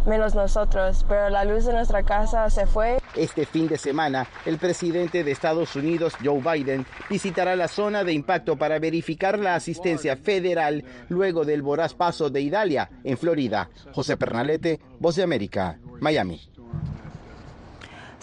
menos 0.05 0.35
nosotros, 0.35 1.05
pero 1.05 1.29
la 1.29 1.43
luz 1.43 1.65
de 1.65 1.73
nuestra 1.73 2.01
casa 2.03 2.49
se 2.49 2.65
fue. 2.65 2.99
Este 3.13 3.45
fin 3.45 3.67
de 3.67 3.77
semana, 3.77 4.25
el 4.45 4.57
presidente 4.57 5.25
de 5.25 5.31
Estados 5.31 5.75
Unidos, 5.75 6.13
Joe 6.23 6.39
Biden, 6.39 6.85
visitará 7.09 7.57
la 7.57 7.67
zona 7.67 8.05
de 8.05 8.13
impacto 8.13 8.55
para 8.55 8.79
verificar 8.79 9.37
la 9.37 9.55
asistencia 9.55 10.15
federal 10.15 10.85
luego 11.09 11.43
del 11.43 11.61
voraz 11.61 11.93
paso 11.93 12.29
de 12.29 12.39
Idalia 12.39 12.89
en 13.03 13.17
Florida. 13.17 13.69
José 13.91 14.15
Pernalete, 14.15 14.79
Voz 14.97 15.17
de 15.17 15.23
América, 15.23 15.77
Miami 15.99 16.54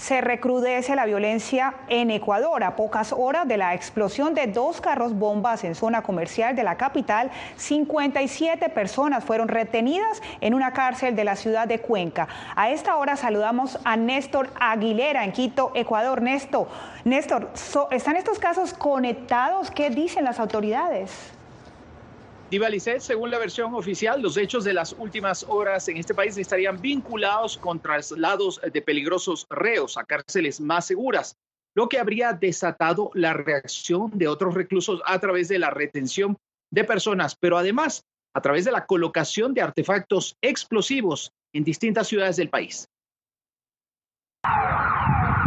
se 0.03 0.21
recrudece 0.21 0.97
la 0.97 1.07
violencia 1.07 1.75
en 1.89 2.11
Ecuador. 2.11 2.65
A 2.65 2.75
pocas 2.75 3.13
horas 3.13 3.47
de 3.47 3.57
la 3.57 3.73
explosión 3.73 4.35
de 4.35 4.49
dos 4.49 4.81
carros 4.81 5.17
bombas 5.17 5.63
en 5.63 5.77
zona 5.77 6.03
comercial 6.03 6.57
de 6.57 6.65
la 6.65 6.77
capital, 6.77 7.31
57 7.57 8.69
personas 8.71 9.23
fueron 9.23 9.47
retenidas 9.47 10.21
en 10.41 10.55
una 10.55 10.73
cárcel 10.73 11.15
de 11.15 11.23
la 11.23 11.37
ciudad 11.37 11.69
de 11.69 11.79
Cuenca. 11.79 12.27
A 12.57 12.71
esta 12.71 12.97
hora 12.97 13.15
saludamos 13.15 13.79
a 13.85 13.97
Néstor 13.97 14.51
Aguilera 14.59 15.25
en 15.25 15.31
Quito, 15.31 15.71
Ecuador. 15.77 16.21
Néstor, 16.21 16.67
Néstor, 17.05 17.51
¿están 17.93 18.17
estos 18.17 18.41
casos 18.41 18.75
conectados? 18.75 19.71
¿Qué 19.71 19.89
dicen 19.91 20.25
las 20.25 20.41
autoridades? 20.41 21.32
Divalicet, 22.53 23.01
según 23.01 23.31
la 23.31 23.39
versión 23.39 23.75
oficial, 23.75 24.21
los 24.21 24.37
hechos 24.37 24.63
de 24.63 24.75
las 24.75 24.95
últimas 24.99 25.43
horas 25.49 25.89
en 25.89 25.97
este 25.97 26.13
país 26.13 26.37
estarían 26.37 26.79
vinculados 26.83 27.57
con 27.57 27.81
traslados 27.81 28.61
de 28.61 28.83
peligrosos 28.83 29.47
reos 29.49 29.97
a 29.97 30.05
cárceles 30.05 30.61
más 30.61 30.85
seguras, 30.85 31.39
lo 31.75 31.89
que 31.89 31.99
habría 31.99 32.35
desatado 32.35 33.11
la 33.15 33.33
reacción 33.33 34.11
de 34.13 34.29
otros 34.29 34.53
reclusos 34.53 35.01
a 35.07 35.19
través 35.19 35.49
de 35.49 35.59
la 35.59 35.71
retención 35.71 36.37
de 36.71 36.85
personas, 36.85 37.35
pero 37.37 37.57
además 37.57 38.05
a 38.35 38.43
través 38.43 38.67
de 38.67 38.73
la 38.73 38.85
colocación 38.85 39.55
de 39.55 39.63
artefactos 39.63 40.37
explosivos 40.43 41.33
en 41.55 41.65
distintas 41.65 42.07
ciudades 42.07 42.37
del 42.37 42.51
país. 42.51 42.87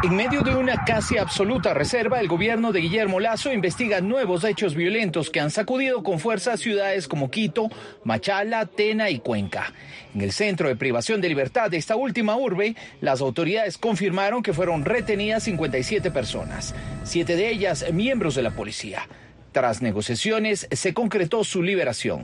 En 0.03 0.15
medio 0.15 0.41
de 0.41 0.53
una 0.53 0.83
casi 0.83 1.17
absoluta 1.17 1.73
reserva, 1.73 2.19
el 2.19 2.27
gobierno 2.27 2.71
de 2.71 2.81
Guillermo 2.81 3.19
Lazo 3.19 3.53
investiga 3.53 4.01
nuevos 4.01 4.43
hechos 4.43 4.75
violentos 4.75 5.29
que 5.29 5.39
han 5.39 5.49
sacudido 5.49 6.03
con 6.03 6.19
fuerza 6.19 6.57
ciudades 6.57 7.07
como 7.07 7.31
Quito, 7.31 7.69
Machala, 8.03 8.65
Tena 8.65 9.09
y 9.09 9.19
Cuenca. 9.19 9.73
En 10.13 10.21
el 10.21 10.31
centro 10.31 10.67
de 10.67 10.75
privación 10.75 11.21
de 11.21 11.29
libertad 11.29 11.71
de 11.71 11.77
esta 11.77 11.95
última 11.95 12.35
urbe, 12.35 12.75
las 13.01 13.21
autoridades 13.21 13.77
confirmaron 13.77 14.43
que 14.43 14.53
fueron 14.53 14.85
retenidas 14.85 15.43
57 15.43 16.11
personas, 16.11 16.75
siete 17.03 17.35
de 17.35 17.49
ellas 17.49 17.85
miembros 17.93 18.35
de 18.35 18.43
la 18.43 18.51
policía. 18.51 19.07
Tras 19.53 19.81
negociaciones, 19.81 20.67
se 20.71 20.93
concretó 20.93 21.43
su 21.43 21.63
liberación 21.63 22.23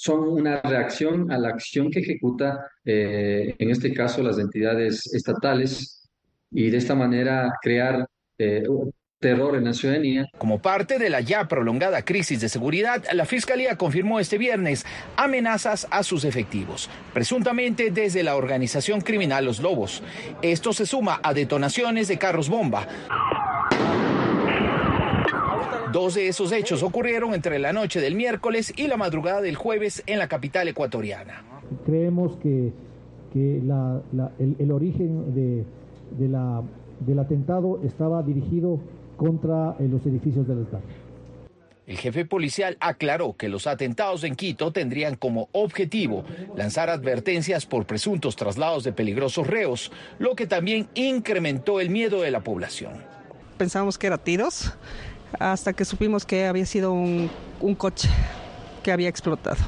son 0.00 0.28
una 0.28 0.60
reacción 0.62 1.32
a 1.32 1.38
la 1.38 1.48
acción 1.48 1.90
que 1.90 1.98
ejecuta, 1.98 2.70
eh, 2.84 3.56
en 3.58 3.70
este 3.70 3.92
caso, 3.92 4.22
las 4.22 4.38
entidades 4.38 5.12
estatales 5.12 5.97
y 6.50 6.70
de 6.70 6.76
esta 6.76 6.94
manera 6.94 7.54
crear 7.62 8.06
eh, 8.38 8.64
terror 9.20 9.56
en 9.56 9.64
la 9.64 9.74
ciudadanía. 9.74 10.26
Como 10.38 10.60
parte 10.60 10.98
de 10.98 11.10
la 11.10 11.20
ya 11.20 11.48
prolongada 11.48 12.04
crisis 12.04 12.40
de 12.40 12.48
seguridad, 12.48 13.04
la 13.12 13.26
Fiscalía 13.26 13.76
confirmó 13.76 14.20
este 14.20 14.38
viernes 14.38 14.86
amenazas 15.16 15.88
a 15.90 16.02
sus 16.02 16.24
efectivos, 16.24 16.88
presuntamente 17.12 17.90
desde 17.90 18.22
la 18.22 18.36
organización 18.36 19.00
criminal 19.00 19.44
Los 19.44 19.60
Lobos. 19.60 20.02
Esto 20.42 20.72
se 20.72 20.86
suma 20.86 21.20
a 21.22 21.34
detonaciones 21.34 22.06
de 22.08 22.18
carros 22.18 22.48
bomba. 22.48 22.86
Dos 25.92 26.14
de 26.14 26.28
esos 26.28 26.52
hechos 26.52 26.82
ocurrieron 26.82 27.34
entre 27.34 27.58
la 27.58 27.72
noche 27.72 28.00
del 28.00 28.14
miércoles 28.14 28.72
y 28.76 28.86
la 28.86 28.98
madrugada 28.98 29.40
del 29.40 29.56
jueves 29.56 30.02
en 30.06 30.18
la 30.18 30.28
capital 30.28 30.68
ecuatoriana. 30.68 31.42
Creemos 31.86 32.36
que, 32.36 32.72
el 33.34 34.72
origen 34.72 35.34
de 35.34 35.64
de 36.12 36.28
la, 36.28 36.62
del 37.00 37.18
atentado 37.18 37.80
estaba 37.84 38.22
dirigido 38.22 38.80
contra 39.16 39.76
eh, 39.78 39.88
los 39.88 40.04
edificios 40.06 40.46
del 40.46 40.62
Estado. 40.62 40.82
El 41.86 41.96
jefe 41.96 42.26
policial 42.26 42.76
aclaró 42.80 43.34
que 43.34 43.48
los 43.48 43.66
atentados 43.66 44.22
en 44.22 44.36
Quito 44.36 44.72
tendrían 44.72 45.16
como 45.16 45.48
objetivo 45.52 46.22
lanzar 46.54 46.90
advertencias 46.90 47.64
por 47.64 47.86
presuntos 47.86 48.36
traslados 48.36 48.84
de 48.84 48.92
peligrosos 48.92 49.46
reos, 49.46 49.90
lo 50.18 50.36
que 50.36 50.46
también 50.46 50.86
incrementó 50.94 51.80
el 51.80 51.88
miedo 51.88 52.20
de 52.20 52.30
la 52.30 52.40
población. 52.40 52.92
Pensábamos 53.56 53.96
que 53.96 54.06
eran 54.06 54.18
tiros 54.22 54.74
hasta 55.38 55.72
que 55.72 55.86
supimos 55.86 56.26
que 56.26 56.46
había 56.46 56.66
sido 56.66 56.92
un, 56.92 57.30
un 57.60 57.74
coche 57.74 58.10
que 58.82 58.92
había 58.92 59.08
explotado 59.08 59.58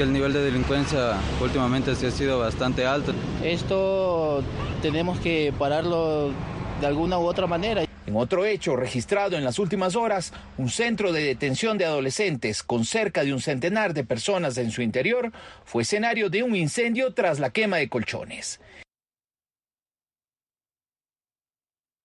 que 0.00 0.04
el 0.04 0.14
nivel 0.14 0.32
de 0.32 0.40
delincuencia 0.40 1.18
últimamente 1.42 1.94
sí 1.94 2.06
ha 2.06 2.10
sido 2.10 2.38
bastante 2.38 2.86
alto. 2.86 3.12
Esto 3.44 4.42
tenemos 4.80 5.20
que 5.20 5.52
pararlo 5.58 6.32
de 6.80 6.86
alguna 6.86 7.18
u 7.18 7.26
otra 7.26 7.46
manera. 7.46 7.84
En 8.06 8.16
otro 8.16 8.46
hecho 8.46 8.76
registrado 8.76 9.36
en 9.36 9.44
las 9.44 9.58
últimas 9.58 9.96
horas, 9.96 10.32
un 10.56 10.70
centro 10.70 11.12
de 11.12 11.22
detención 11.22 11.76
de 11.76 11.84
adolescentes 11.84 12.62
con 12.62 12.86
cerca 12.86 13.24
de 13.24 13.34
un 13.34 13.42
centenar 13.42 13.92
de 13.92 14.04
personas 14.04 14.56
en 14.56 14.70
su 14.70 14.80
interior 14.80 15.32
fue 15.66 15.82
escenario 15.82 16.30
de 16.30 16.44
un 16.44 16.56
incendio 16.56 17.12
tras 17.12 17.38
la 17.38 17.50
quema 17.50 17.76
de 17.76 17.90
colchones. 17.90 18.58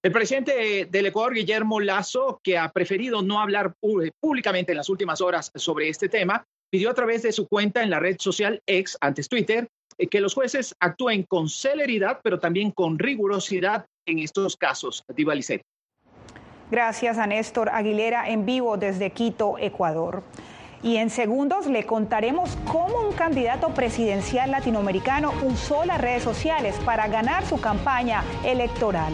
El 0.03 0.11
presidente 0.11 0.85
del 0.91 1.05
Ecuador, 1.05 1.33
Guillermo 1.33 1.79
Lazo, 1.79 2.41
que 2.43 2.57
ha 2.57 2.69
preferido 2.73 3.21
no 3.21 3.39
hablar 3.39 3.73
públicamente 4.19 4.73
en 4.73 4.77
las 4.79 4.89
últimas 4.89 5.21
horas 5.21 5.49
sobre 5.55 5.87
este 5.87 6.09
tema, 6.09 6.45
pidió 6.69 6.89
a 6.89 6.93
través 6.93 7.23
de 7.23 7.31
su 7.31 7.47
cuenta 7.47 7.83
en 7.83 7.89
la 7.89 7.99
red 7.99 8.17
social 8.19 8.61
X, 8.65 8.97
antes 9.01 9.29
Twitter, 9.29 9.67
eh, 9.97 10.07
que 10.07 10.21
los 10.21 10.33
jueces 10.33 10.75
actúen 10.79 11.23
con 11.23 11.49
celeridad, 11.49 12.19
pero 12.23 12.39
también 12.39 12.71
con 12.71 12.99
rigurosidad 12.99 13.85
en 14.05 14.19
estos 14.19 14.55
casos. 14.57 15.03
Diva 15.15 15.33
Gracias 16.71 17.17
a 17.17 17.27
Néstor 17.27 17.69
Aguilera 17.69 18.29
en 18.29 18.45
vivo 18.45 18.77
desde 18.77 19.11
Quito, 19.11 19.57
Ecuador. 19.59 20.23
Y 20.83 20.97
en 20.97 21.09
segundos 21.09 21.67
le 21.67 21.85
contaremos 21.85 22.57
cómo 22.65 23.07
un 23.07 23.13
candidato 23.13 23.69
presidencial 23.73 24.51
latinoamericano 24.51 25.33
usó 25.43 25.85
las 25.85 25.99
redes 25.99 26.23
sociales 26.23 26.75
para 26.85 27.07
ganar 27.07 27.45
su 27.45 27.59
campaña 27.59 28.23
electoral. 28.43 29.13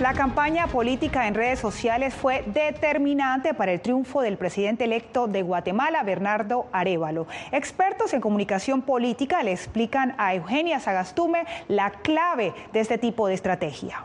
La 0.00 0.12
campaña 0.12 0.68
política 0.68 1.26
en 1.26 1.34
redes 1.34 1.58
sociales 1.58 2.14
fue 2.14 2.44
determinante 2.46 3.52
para 3.52 3.72
el 3.72 3.80
triunfo 3.80 4.20
del 4.20 4.36
presidente 4.36 4.84
electo 4.84 5.26
de 5.26 5.42
Guatemala, 5.42 6.04
Bernardo 6.04 6.66
Arevalo. 6.70 7.26
Expertos 7.50 8.12
en 8.12 8.20
comunicación 8.20 8.82
política 8.82 9.42
le 9.42 9.50
explican 9.50 10.14
a 10.16 10.34
Eugenia 10.36 10.78
Sagastume 10.78 11.46
la 11.66 11.90
clave 11.90 12.54
de 12.72 12.78
este 12.78 12.96
tipo 12.96 13.26
de 13.26 13.34
estrategia. 13.34 14.04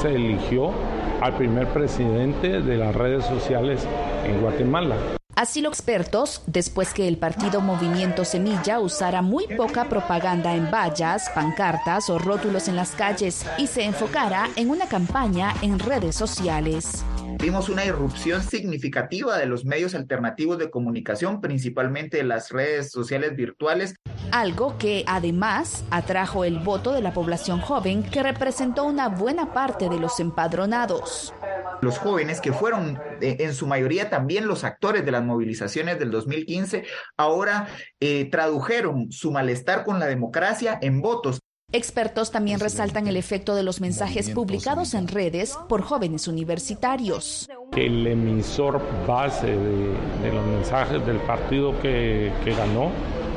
Se 0.00 0.08
eligió 0.08 0.72
al 1.20 1.34
primer 1.34 1.68
presidente 1.68 2.60
de 2.60 2.76
las 2.76 2.92
redes 2.92 3.24
sociales 3.26 3.86
en 4.24 4.40
Guatemala. 4.40 5.19
Así 5.34 5.60
los 5.62 5.72
expertos, 5.72 6.42
después 6.46 6.92
que 6.92 7.08
el 7.08 7.16
partido 7.16 7.60
Movimiento 7.60 8.24
Semilla 8.24 8.80
usara 8.80 9.22
muy 9.22 9.46
poca 9.46 9.88
propaganda 9.88 10.54
en 10.54 10.70
vallas, 10.70 11.30
pancartas 11.34 12.10
o 12.10 12.18
rótulos 12.18 12.68
en 12.68 12.76
las 12.76 12.90
calles 12.90 13.46
y 13.56 13.66
se 13.66 13.84
enfocara 13.84 14.48
en 14.56 14.70
una 14.70 14.86
campaña 14.86 15.54
en 15.62 15.78
redes 15.78 16.16
sociales. 16.16 17.04
Vimos 17.38 17.68
una 17.68 17.84
irrupción 17.84 18.42
significativa 18.42 19.38
de 19.38 19.46
los 19.46 19.64
medios 19.64 19.94
alternativos 19.94 20.58
de 20.58 20.70
comunicación, 20.70 21.40
principalmente 21.40 22.22
las 22.22 22.50
redes 22.50 22.90
sociales 22.90 23.36
virtuales. 23.36 23.94
Algo 24.32 24.76
que 24.78 25.04
además 25.06 25.84
atrajo 25.90 26.44
el 26.44 26.58
voto 26.58 26.92
de 26.92 27.02
la 27.02 27.12
población 27.12 27.60
joven 27.60 28.02
que 28.02 28.22
representó 28.22 28.84
una 28.84 29.08
buena 29.08 29.52
parte 29.52 29.88
de 29.88 29.98
los 29.98 30.20
empadronados. 30.20 31.32
Los 31.80 31.98
jóvenes 31.98 32.40
que 32.40 32.52
fueron 32.52 32.98
eh, 33.22 33.38
en 33.40 33.54
su 33.54 33.66
mayoría 33.66 34.10
también 34.10 34.46
los 34.46 34.64
actores 34.64 35.04
de 35.04 35.12
las 35.12 35.24
movilizaciones 35.24 35.98
del 35.98 36.10
2015, 36.10 36.84
ahora 37.16 37.68
eh, 38.00 38.28
tradujeron 38.30 39.10
su 39.10 39.32
malestar 39.32 39.84
con 39.84 39.98
la 39.98 40.06
democracia 40.06 40.78
en 40.82 41.00
votos. 41.00 41.40
Expertos 41.72 42.32
también 42.32 42.58
resaltan 42.58 43.06
el 43.06 43.16
efecto 43.16 43.54
de 43.54 43.62
los 43.62 43.80
mensajes 43.80 44.30
publicados 44.30 44.94
en 44.94 45.06
redes 45.06 45.56
por 45.68 45.82
jóvenes 45.82 46.26
universitarios. 46.26 47.48
El 47.76 48.06
emisor 48.08 48.82
base 49.06 49.46
de, 49.46 50.32
los 50.32 50.46
mensajes 50.46 51.06
del 51.06 51.18
partido 51.18 51.80
que, 51.80 52.32
que 52.44 52.54
ganó 52.54 52.90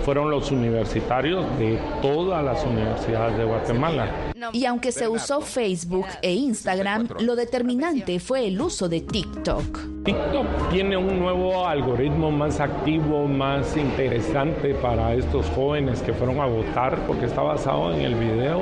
fueron 0.04 0.30
los 0.30 0.52
universitarios 0.52 1.46
de 1.58 1.80
todas 2.02 2.44
las 2.44 2.64
universidades 2.66 3.38
de 3.38 3.46
Guatemala. 3.46 4.12
Y 4.52 4.66
aunque 4.66 4.92
se 4.92 5.08
usó 5.08 5.42
Facebook 5.42 6.06
e 6.22 6.34
Instagram, 6.34 7.08
lo 7.20 7.36
determinante 7.36 8.20
fue 8.20 8.48
el 8.48 8.60
uso 8.60 8.90
de 8.90 9.02
TikTok. 9.02 10.04
TikTok 10.04 10.70
tiene 10.70 10.98
un 10.98 11.20
nuevo 11.20 11.66
algoritmo 11.66 12.30
más 12.30 12.60
activo, 12.60 13.26
más 13.26 13.78
interesante 13.78 14.76
para 14.76 15.14
estos 15.14 15.50
jóvenes 15.52 16.02
que 16.02 16.14
fueron 16.14 16.42
a 16.42 16.46
votar 16.46 16.98
porque 17.08 17.26
está 17.26 17.42
basado 17.42 17.94
en 17.94 18.02
el 18.02 18.16
video 18.16 18.62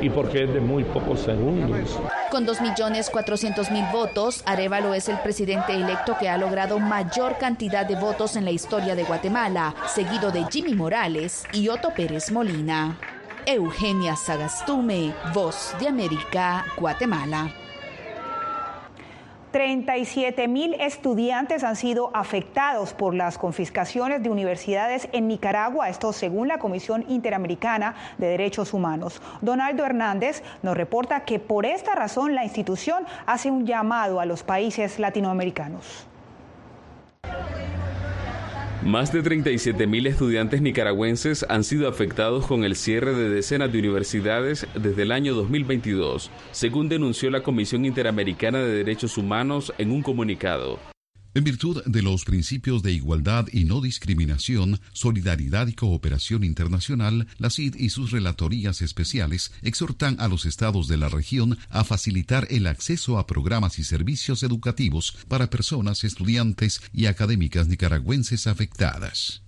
y 0.00 0.10
porque 0.10 0.44
es 0.44 0.54
de 0.54 0.60
muy 0.60 0.84
pocos 0.84 1.20
segundos. 1.20 1.98
Con 2.30 2.46
2.400.000 2.46 3.92
votos, 3.92 4.42
Arevalo 4.46 4.94
es 4.94 5.08
el 5.08 5.18
presidente 5.18 5.72
electo 5.74 6.16
que 6.18 6.28
ha 6.28 6.38
logrado 6.38 6.78
mayor 6.78 7.38
cantidad 7.38 7.86
de 7.86 7.96
votos 7.96 8.36
en 8.36 8.44
la 8.44 8.50
historia 8.50 8.94
de 8.94 9.04
Guatemala, 9.04 9.74
seguido 9.86 10.30
de 10.30 10.44
Jimmy 10.50 10.74
Morales 10.74 11.44
y 11.52 11.68
Otto 11.68 11.90
Pérez 11.94 12.30
Molina. 12.30 12.98
Eugenia 13.46 14.16
Sagastume, 14.16 15.14
Voz 15.32 15.74
de 15.78 15.88
América, 15.88 16.64
Guatemala. 16.76 17.65
37 19.56 20.48
mil 20.48 20.74
estudiantes 20.74 21.64
han 21.64 21.76
sido 21.76 22.10
afectados 22.12 22.92
por 22.92 23.14
las 23.14 23.38
confiscaciones 23.38 24.22
de 24.22 24.28
universidades 24.28 25.08
en 25.12 25.28
Nicaragua, 25.28 25.88
esto 25.88 26.12
según 26.12 26.46
la 26.46 26.58
Comisión 26.58 27.06
Interamericana 27.08 27.94
de 28.18 28.26
Derechos 28.26 28.74
Humanos. 28.74 29.22
Donaldo 29.40 29.86
Hernández 29.86 30.42
nos 30.62 30.76
reporta 30.76 31.24
que 31.24 31.38
por 31.38 31.64
esta 31.64 31.94
razón 31.94 32.34
la 32.34 32.44
institución 32.44 33.06
hace 33.24 33.50
un 33.50 33.64
llamado 33.64 34.20
a 34.20 34.26
los 34.26 34.42
países 34.42 34.98
latinoamericanos. 34.98 36.06
Más 38.86 39.12
de 39.12 39.20
37.000 39.20 40.06
estudiantes 40.06 40.62
nicaragüenses 40.62 41.44
han 41.48 41.64
sido 41.64 41.88
afectados 41.88 42.46
con 42.46 42.62
el 42.62 42.76
cierre 42.76 43.14
de 43.14 43.28
decenas 43.28 43.72
de 43.72 43.80
universidades 43.80 44.68
desde 44.76 45.02
el 45.02 45.10
año 45.10 45.34
2022, 45.34 46.30
según 46.52 46.88
denunció 46.88 47.28
la 47.30 47.42
Comisión 47.42 47.84
Interamericana 47.84 48.60
de 48.60 48.72
Derechos 48.72 49.18
Humanos 49.18 49.74
en 49.78 49.90
un 49.90 50.02
comunicado. 50.02 50.78
En 51.36 51.44
virtud 51.44 51.82
de 51.84 52.00
los 52.00 52.24
principios 52.24 52.82
de 52.82 52.92
igualdad 52.92 53.46
y 53.52 53.64
no 53.64 53.82
discriminación, 53.82 54.80
solidaridad 54.94 55.66
y 55.66 55.74
cooperación 55.74 56.44
internacional, 56.44 57.26
la 57.36 57.50
CID 57.50 57.74
y 57.74 57.90
sus 57.90 58.10
relatorías 58.10 58.80
especiales 58.80 59.52
exhortan 59.60 60.16
a 60.18 60.28
los 60.28 60.46
estados 60.46 60.88
de 60.88 60.96
la 60.96 61.10
región 61.10 61.58
a 61.68 61.84
facilitar 61.84 62.46
el 62.48 62.66
acceso 62.66 63.18
a 63.18 63.26
programas 63.26 63.78
y 63.78 63.84
servicios 63.84 64.42
educativos 64.44 65.14
para 65.28 65.50
personas, 65.50 66.04
estudiantes 66.04 66.80
y 66.94 67.04
académicas 67.04 67.68
nicaragüenses 67.68 68.46
afectadas. 68.46 69.42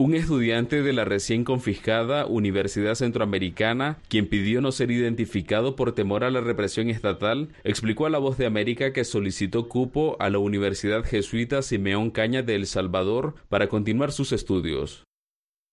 Un 0.00 0.14
estudiante 0.14 0.82
de 0.82 0.92
la 0.92 1.04
recién 1.04 1.42
confiscada 1.42 2.24
Universidad 2.24 2.94
Centroamericana, 2.94 3.98
quien 4.08 4.28
pidió 4.28 4.60
no 4.60 4.70
ser 4.70 4.92
identificado 4.92 5.74
por 5.74 5.92
temor 5.92 6.22
a 6.22 6.30
la 6.30 6.40
represión 6.40 6.88
estatal, 6.88 7.48
explicó 7.64 8.06
a 8.06 8.10
La 8.10 8.18
Voz 8.18 8.38
de 8.38 8.46
América 8.46 8.92
que 8.92 9.02
solicitó 9.02 9.68
cupo 9.68 10.16
a 10.20 10.30
la 10.30 10.38
Universidad 10.38 11.02
Jesuita 11.02 11.62
Simeón 11.62 12.12
Caña 12.12 12.42
de 12.42 12.54
El 12.54 12.68
Salvador 12.68 13.34
para 13.48 13.68
continuar 13.68 14.12
sus 14.12 14.30
estudios. 14.30 15.02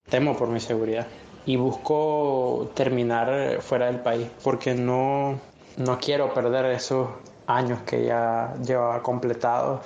Temo 0.10 0.36
por 0.36 0.50
mi 0.50 0.60
seguridad 0.60 1.06
y 1.46 1.58
busco 1.58 2.72
terminar 2.74 3.62
fuera 3.62 3.86
del 3.86 4.00
país 4.00 4.28
porque 4.44 4.74
no, 4.74 5.40
no 5.78 6.00
quiero 6.00 6.34
perder 6.34 6.66
esos 6.72 7.10
años 7.46 7.82
que 7.86 8.06
ya 8.06 8.56
lleva 8.66 9.04
completado. 9.04 9.82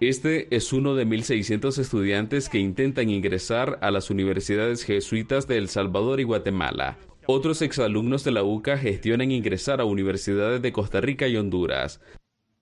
Este 0.00 0.54
es 0.54 0.72
uno 0.72 0.94
de 0.94 1.04
1.600 1.04 1.76
estudiantes 1.76 2.48
que 2.48 2.58
intentan 2.58 3.10
ingresar 3.10 3.80
a 3.82 3.90
las 3.90 4.10
universidades 4.10 4.84
jesuitas 4.84 5.48
de 5.48 5.58
El 5.58 5.68
Salvador 5.68 6.20
y 6.20 6.22
Guatemala. 6.22 6.96
Otros 7.26 7.62
exalumnos 7.62 8.22
de 8.22 8.30
la 8.30 8.44
UCA 8.44 8.78
gestionan 8.78 9.32
ingresar 9.32 9.80
a 9.80 9.84
universidades 9.84 10.62
de 10.62 10.70
Costa 10.70 11.00
Rica 11.00 11.26
y 11.26 11.36
Honduras. 11.36 12.00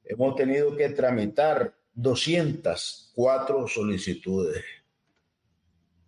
Hemos 0.03 0.35
tenido 0.35 0.75
que 0.79 0.89
tramitar 0.89 1.75
204 1.93 3.69
solicitudes, 3.69 4.65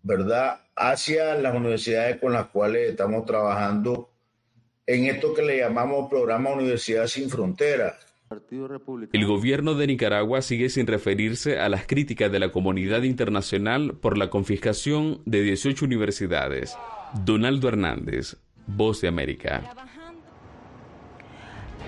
¿verdad? 0.03 0.63
Hacia 0.75 1.35
las 1.35 1.55
universidades 1.55 2.17
con 2.17 2.33
las 2.33 2.47
cuales 2.47 2.89
estamos 2.89 3.27
trabajando 3.27 4.09
en 4.87 5.05
esto 5.05 5.35
que 5.35 5.43
le 5.43 5.59
llamamos 5.59 6.09
programa 6.09 6.55
Universidad 6.55 7.07
sin 7.07 7.29
Fronteras 7.29 8.08
el 9.13 9.27
gobierno 9.27 9.75
de 9.75 9.87
Nicaragua 9.87 10.43
sigue 10.43 10.69
sin 10.69 10.87
referirse 10.87 11.59
a 11.61 11.69
las 11.69 11.87
críticas 11.87 12.31
de 12.31 12.39
la 12.39 12.53
comunidad 12.53 13.03
internacional 13.03 13.95
por 13.95 14.19
la 14.19 14.29
confiscación 14.29 15.23
de 15.25 15.43
18 15.43 15.85
universidades. 15.85 16.77
Donaldo 17.25 17.69
Hernández, 17.69 18.37
Voz 18.67 19.01
de 19.01 19.09
América. 19.09 19.63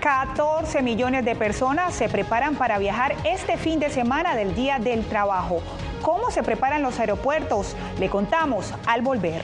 14 0.01 0.81
millones 0.81 1.23
de 1.25 1.35
personas 1.35 1.93
se 1.93 2.09
preparan 2.09 2.55
para 2.55 2.79
viajar 2.79 3.15
este 3.23 3.57
fin 3.57 3.79
de 3.79 3.91
semana 3.91 4.35
del 4.35 4.55
Día 4.55 4.79
del 4.79 5.05
Trabajo. 5.05 5.61
¿Cómo 6.01 6.31
se 6.31 6.41
preparan 6.41 6.81
los 6.81 6.99
aeropuertos? 6.99 7.75
Le 7.99 8.09
contamos 8.09 8.73
al 8.87 9.03
volver. 9.03 9.43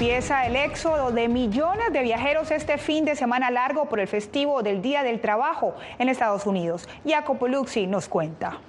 Empieza 0.00 0.46
el 0.46 0.56
éxodo 0.56 1.12
de 1.12 1.28
millones 1.28 1.92
de 1.92 2.00
viajeros 2.00 2.50
este 2.50 2.78
fin 2.78 3.04
de 3.04 3.14
semana 3.16 3.50
largo 3.50 3.84
por 3.90 4.00
el 4.00 4.08
festivo 4.08 4.62
del 4.62 4.80
Día 4.80 5.02
del 5.02 5.20
Trabajo 5.20 5.74
en 5.98 6.08
Estados 6.08 6.46
Unidos. 6.46 6.88
Jacopo 7.04 7.48
Luxi 7.48 7.86
nos 7.86 8.08
cuenta. 8.08 8.60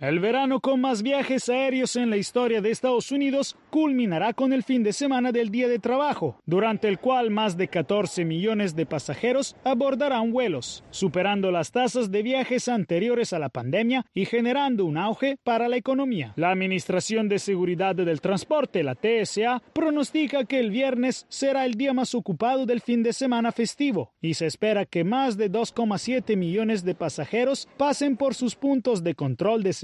El 0.00 0.18
verano 0.18 0.58
con 0.58 0.80
más 0.80 1.04
viajes 1.04 1.48
aéreos 1.48 1.94
en 1.94 2.10
la 2.10 2.16
historia 2.16 2.60
de 2.60 2.72
Estados 2.72 3.12
Unidos 3.12 3.56
culminará 3.70 4.32
con 4.32 4.52
el 4.52 4.64
fin 4.64 4.82
de 4.82 4.92
semana 4.92 5.30
del 5.30 5.50
Día 5.50 5.68
de 5.68 5.78
Trabajo, 5.78 6.40
durante 6.46 6.88
el 6.88 6.98
cual 6.98 7.30
más 7.30 7.56
de 7.56 7.68
14 7.68 8.24
millones 8.24 8.74
de 8.74 8.86
pasajeros 8.86 9.54
abordarán 9.62 10.32
vuelos, 10.32 10.82
superando 10.90 11.52
las 11.52 11.70
tasas 11.70 12.10
de 12.10 12.24
viajes 12.24 12.66
anteriores 12.66 13.32
a 13.32 13.38
la 13.38 13.50
pandemia 13.50 14.04
y 14.12 14.24
generando 14.24 14.84
un 14.84 14.98
auge 14.98 15.38
para 15.44 15.68
la 15.68 15.76
economía. 15.76 16.32
La 16.34 16.50
Administración 16.50 17.28
de 17.28 17.38
Seguridad 17.38 17.94
del 17.94 18.20
Transporte, 18.20 18.82
la 18.82 18.96
TSA, 18.96 19.62
pronostica 19.72 20.44
que 20.44 20.58
el 20.58 20.72
viernes 20.72 21.24
será 21.28 21.64
el 21.64 21.74
día 21.74 21.92
más 21.92 22.16
ocupado 22.16 22.66
del 22.66 22.80
fin 22.80 23.04
de 23.04 23.12
semana 23.12 23.52
festivo 23.52 24.12
y 24.20 24.34
se 24.34 24.46
espera 24.46 24.86
que 24.86 25.04
más 25.04 25.36
de 25.36 25.52
2,7 25.52 26.36
millones 26.36 26.84
de 26.84 26.96
pasajeros 26.96 27.68
pasen 27.76 28.16
por 28.16 28.34
sus 28.34 28.56
puntos 28.56 29.04
de 29.04 29.14
control 29.14 29.62
de 29.62 29.72
seguridad 29.72 29.83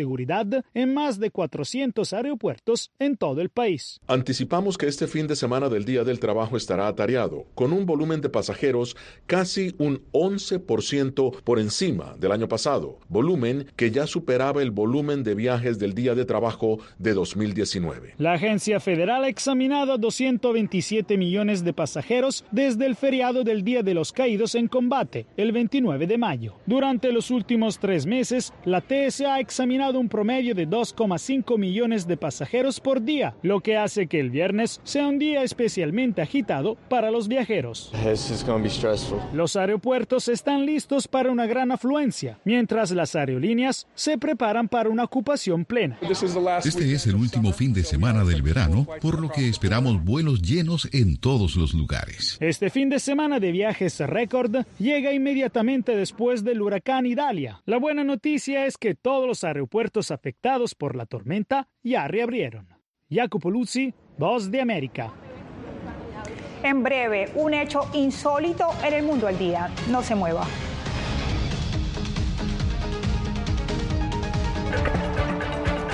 en 0.74 0.94
más 0.94 1.18
de 1.18 1.30
400 1.30 2.12
aeropuertos 2.12 2.90
en 2.98 3.16
todo 3.16 3.40
el 3.40 3.48
país. 3.48 4.00
Anticipamos 4.06 4.78
que 4.78 4.86
este 4.86 5.06
fin 5.06 5.26
de 5.26 5.36
semana 5.36 5.68
del 5.68 5.84
Día 5.84 6.04
del 6.04 6.20
Trabajo 6.20 6.56
estará 6.56 6.86
atareado, 6.86 7.46
con 7.54 7.72
un 7.72 7.86
volumen 7.86 8.20
de 8.20 8.28
pasajeros 8.28 8.96
casi 9.26 9.74
un 9.78 10.02
11% 10.12 11.42
por 11.42 11.58
encima 11.58 12.14
del 12.18 12.32
año 12.32 12.48
pasado, 12.48 12.98
volumen 13.08 13.66
que 13.76 13.90
ya 13.90 14.06
superaba 14.06 14.62
el 14.62 14.70
volumen 14.70 15.22
de 15.22 15.34
viajes 15.34 15.78
del 15.78 15.94
Día 15.94 16.14
de 16.14 16.24
Trabajo 16.24 16.78
de 16.98 17.14
2019. 17.14 18.14
La 18.18 18.34
agencia 18.34 18.80
federal 18.80 19.24
ha 19.24 19.28
examinado 19.28 19.92
a 19.94 19.98
227 19.98 21.16
millones 21.16 21.64
de 21.64 21.72
pasajeros 21.72 22.44
desde 22.50 22.86
el 22.86 22.96
feriado 22.96 23.44
del 23.44 23.64
Día 23.64 23.82
de 23.82 23.94
los 23.94 24.12
Caídos 24.12 24.54
en 24.54 24.68
Combate, 24.68 25.26
el 25.36 25.52
29 25.52 26.06
de 26.06 26.18
mayo. 26.18 26.54
Durante 26.66 27.12
los 27.12 27.30
últimos 27.30 27.78
tres 27.78 28.06
meses, 28.06 28.52
la 28.64 28.80
TSA 28.80 29.34
ha 29.34 29.40
examinado 29.40 29.89
un 29.98 30.08
promedio 30.08 30.54
de 30.54 30.68
2,5 30.68 31.58
millones 31.58 32.06
de 32.06 32.16
pasajeros 32.16 32.80
por 32.80 33.02
día, 33.02 33.34
lo 33.42 33.60
que 33.60 33.76
hace 33.76 34.06
que 34.06 34.20
el 34.20 34.30
viernes 34.30 34.80
sea 34.84 35.08
un 35.08 35.18
día 35.18 35.42
especialmente 35.42 36.22
agitado 36.22 36.76
para 36.88 37.10
los 37.10 37.28
viajeros. 37.28 37.92
Los 39.32 39.56
aeropuertos 39.56 40.28
están 40.28 40.66
listos 40.66 41.08
para 41.08 41.30
una 41.30 41.46
gran 41.46 41.72
afluencia, 41.72 42.38
mientras 42.44 42.90
las 42.92 43.16
aerolíneas 43.16 43.86
se 43.94 44.18
preparan 44.18 44.68
para 44.68 44.90
una 44.90 45.04
ocupación 45.04 45.64
plena. 45.64 45.98
Este 46.02 46.92
es 46.92 47.06
el 47.06 47.14
último 47.14 47.52
fin 47.52 47.72
de 47.72 47.82
semana 47.82 48.24
del 48.24 48.42
verano, 48.42 48.86
por 49.00 49.20
lo 49.20 49.30
que 49.30 49.48
esperamos 49.48 50.04
vuelos 50.04 50.42
llenos 50.42 50.88
en 50.92 51.16
todos 51.16 51.56
los 51.56 51.74
lugares. 51.74 52.36
Este 52.40 52.70
fin 52.70 52.88
de 52.88 52.98
semana 53.00 53.40
de 53.40 53.52
viajes 53.52 53.98
récord 54.00 54.64
llega 54.78 55.12
inmediatamente 55.12 55.96
después 55.96 56.44
del 56.44 56.62
huracán 56.62 57.06
Idalia. 57.06 57.60
La 57.66 57.78
buena 57.78 58.04
noticia 58.04 58.66
es 58.66 58.76
que 58.76 58.94
todos 58.94 59.26
los 59.26 59.44
aeropuertos 59.44 59.79
puertos 59.80 60.10
afectados 60.10 60.74
por 60.74 60.94
la 60.94 61.06
tormenta 61.06 61.66
ya 61.82 62.06
reabrieron. 62.06 62.68
Jacopo 63.10 63.50
Luzzi, 63.50 63.94
Voz 64.18 64.50
de 64.50 64.60
América. 64.60 65.10
En 66.62 66.82
breve, 66.82 67.30
un 67.34 67.54
hecho 67.54 67.88
insólito 67.94 68.66
en 68.84 68.92
el 68.92 69.02
mundo 69.02 69.26
al 69.26 69.38
día. 69.38 69.70
No 69.90 70.02
se 70.02 70.14
mueva. 70.14 70.46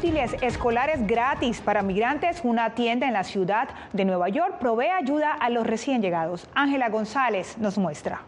útiles 0.00 0.34
escolares 0.40 1.06
gratis 1.06 1.60
para 1.60 1.82
migrantes, 1.82 2.40
una 2.42 2.74
tienda 2.74 3.06
en 3.06 3.12
la 3.12 3.22
ciudad 3.22 3.68
de 3.92 4.06
Nueva 4.06 4.30
York 4.30 4.58
provee 4.58 4.88
ayuda 4.88 5.34
a 5.34 5.50
los 5.50 5.66
recién 5.66 6.00
llegados. 6.00 6.46
Ángela 6.54 6.88
González 6.88 7.58
nos 7.58 7.76
muestra. 7.76 8.22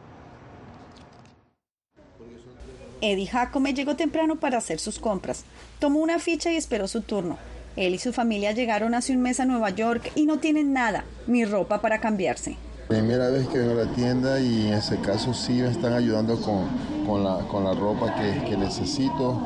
Eddie 3.01 3.27
Jacome 3.27 3.73
llegó 3.73 3.97
temprano 3.97 4.37
para 4.37 4.59
hacer 4.59 4.81
sus 4.81 4.99
compras. 4.99 5.47
Tomó 5.79 6.01
una 6.01 6.19
ficha 6.19 6.53
y 6.53 6.57
esperó 6.57 6.87
su 6.89 7.01
turno. 7.01 7.39
Él 7.75 7.95
y 7.95 7.99
su 7.99 8.13
familia 8.13 8.53
llegaron 8.53 8.95
hace 8.95 9.15
un 9.15 9.23
mes 9.23 9.41
a 9.41 9.47
Nueva 9.47 9.71
York 9.71 10.13
y 10.15 10.27
no 10.27 10.41
tienen 10.41 10.75
nada, 10.75 11.07
ni 11.27 11.47
ropa 11.47 11.81
para 11.81 12.01
cambiarse. 12.01 12.55
Primera 12.89 13.31
vez 13.31 13.49
que 13.49 13.57
vengo 13.57 13.81
a 13.81 13.87
la 13.87 13.95
tienda 13.95 14.39
y 14.39 14.67
en 14.67 14.75
ese 14.75 15.01
caso 15.01 15.33
sí 15.33 15.55
me 15.55 15.71
están 15.71 15.95
ayudando 15.95 16.39
con, 16.39 16.69
con, 17.07 17.25
la, 17.25 17.39
con 17.49 17.65
la 17.65 17.73
ropa 17.73 18.15
que, 18.15 18.45
que 18.45 18.59
necesito 18.59 19.41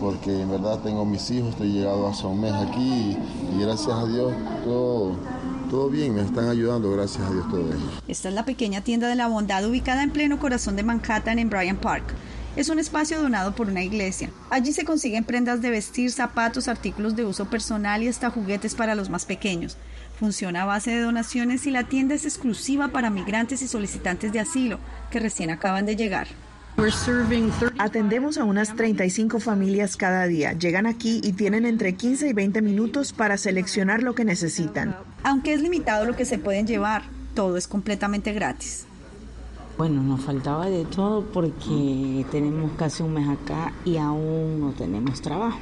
porque 0.00 0.42
en 0.42 0.50
verdad 0.50 0.80
tengo 0.80 1.04
mis 1.04 1.30
hijos, 1.30 1.50
estoy 1.50 1.72
llegado 1.72 2.08
hace 2.08 2.26
un 2.26 2.40
mes 2.40 2.52
aquí 2.52 3.16
y, 3.54 3.60
gracias 3.60 3.92
a 3.92 4.06
Dios 4.06 4.32
todo, 4.64 5.16
todo 5.70 5.88
bien, 5.88 6.14
me 6.14 6.22
están 6.22 6.48
ayudando, 6.48 6.90
gracias 6.92 7.26
a 7.26 7.30
Dios 7.30 7.48
todo 7.48 7.60
ellos. 7.60 8.02
Esta 8.08 8.28
es 8.28 8.34
la 8.34 8.44
pequeña 8.44 8.82
tienda 8.82 9.08
de 9.08 9.16
la 9.16 9.26
bondad 9.28 9.64
ubicada 9.64 10.02
en 10.02 10.10
pleno 10.10 10.38
corazón 10.38 10.76
de 10.76 10.82
Manhattan 10.82 11.38
en 11.38 11.50
Bryant 11.50 11.80
Park. 11.80 12.04
Es 12.56 12.70
un 12.70 12.78
espacio 12.78 13.20
donado 13.20 13.54
por 13.54 13.68
una 13.68 13.82
iglesia. 13.82 14.30
Allí 14.48 14.72
se 14.72 14.86
consiguen 14.86 15.24
prendas 15.24 15.60
de 15.60 15.68
vestir, 15.68 16.10
zapatos, 16.10 16.68
artículos 16.68 17.14
de 17.14 17.26
uso 17.26 17.50
personal 17.50 18.02
y 18.02 18.08
hasta 18.08 18.30
juguetes 18.30 18.74
para 18.74 18.94
los 18.94 19.10
más 19.10 19.26
pequeños. 19.26 19.76
Funciona 20.18 20.62
a 20.62 20.66
base 20.66 20.90
de 20.90 21.02
donaciones 21.02 21.66
y 21.66 21.70
la 21.70 21.84
tienda 21.84 22.14
es 22.14 22.24
exclusiva 22.24 22.88
para 22.88 23.10
migrantes 23.10 23.60
y 23.60 23.68
solicitantes 23.68 24.32
de 24.32 24.40
asilo 24.40 24.78
que 25.10 25.20
recién 25.20 25.50
acaban 25.50 25.84
de 25.84 25.96
llegar. 25.96 26.28
Atendemos 27.78 28.36
a 28.36 28.44
unas 28.44 28.76
35 28.76 29.40
familias 29.40 29.96
cada 29.96 30.26
día. 30.26 30.52
Llegan 30.52 30.86
aquí 30.86 31.20
y 31.24 31.32
tienen 31.32 31.64
entre 31.64 31.94
15 31.94 32.28
y 32.28 32.32
20 32.34 32.60
minutos 32.60 33.12
para 33.12 33.38
seleccionar 33.38 34.02
lo 34.02 34.14
que 34.14 34.24
necesitan. 34.24 34.94
Aunque 35.22 35.54
es 35.54 35.62
limitado 35.62 36.04
lo 36.04 36.14
que 36.14 36.26
se 36.26 36.38
pueden 36.38 36.66
llevar, 36.66 37.02
todo 37.34 37.56
es 37.56 37.66
completamente 37.66 38.32
gratis. 38.32 38.86
Bueno, 39.78 40.02
nos 40.02 40.22
faltaba 40.22 40.66
de 40.66 40.84
todo 40.84 41.24
porque 41.24 42.26
tenemos 42.30 42.72
casi 42.78 43.02
un 43.02 43.14
mes 43.14 43.28
acá 43.28 43.72
y 43.84 43.96
aún 43.96 44.60
no 44.60 44.72
tenemos 44.72 45.22
trabajo. 45.22 45.58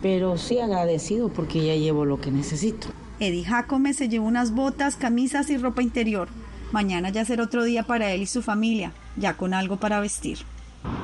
Pero 0.00 0.38
sí 0.38 0.58
agradecido 0.58 1.28
porque 1.28 1.66
ya 1.66 1.76
llevo 1.76 2.06
lo 2.06 2.20
que 2.20 2.30
necesito. 2.30 2.88
Eddie 3.18 3.44
Jacome 3.44 3.92
se 3.92 4.08
llevó 4.08 4.26
unas 4.26 4.54
botas, 4.54 4.96
camisas 4.96 5.50
y 5.50 5.58
ropa 5.58 5.82
interior. 5.82 6.28
Mañana 6.72 7.10
ya 7.10 7.24
será 7.24 7.42
otro 7.42 7.64
día 7.64 7.82
para 7.82 8.12
él 8.12 8.22
y 8.22 8.26
su 8.26 8.42
familia, 8.42 8.92
ya 9.16 9.36
con 9.36 9.54
algo 9.54 9.76
para 9.76 10.00
vestir. 10.00 10.38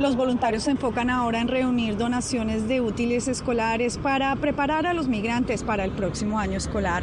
Los 0.01 0.17
voluntarios 0.17 0.65
se 0.65 0.71
enfocan 0.71 1.11
ahora 1.11 1.41
en 1.41 1.49
reunir 1.49 1.97
donaciones 1.97 2.67
de 2.69 2.81
útiles 2.81 3.29
escolares 3.29 3.99
para 3.99 4.35
preparar 4.37 4.87
a 4.87 4.95
los 4.95 5.09
migrantes 5.09 5.63
para 5.63 5.85
el 5.85 5.91
próximo 5.91 6.39
año 6.39 6.57
escolar. 6.57 7.03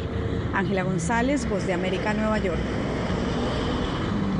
Ángela 0.54 0.82
González, 0.82 1.48
Voz 1.48 1.66
de 1.66 1.72
América, 1.72 2.14
Nueva 2.14 2.38
York. 2.38 2.60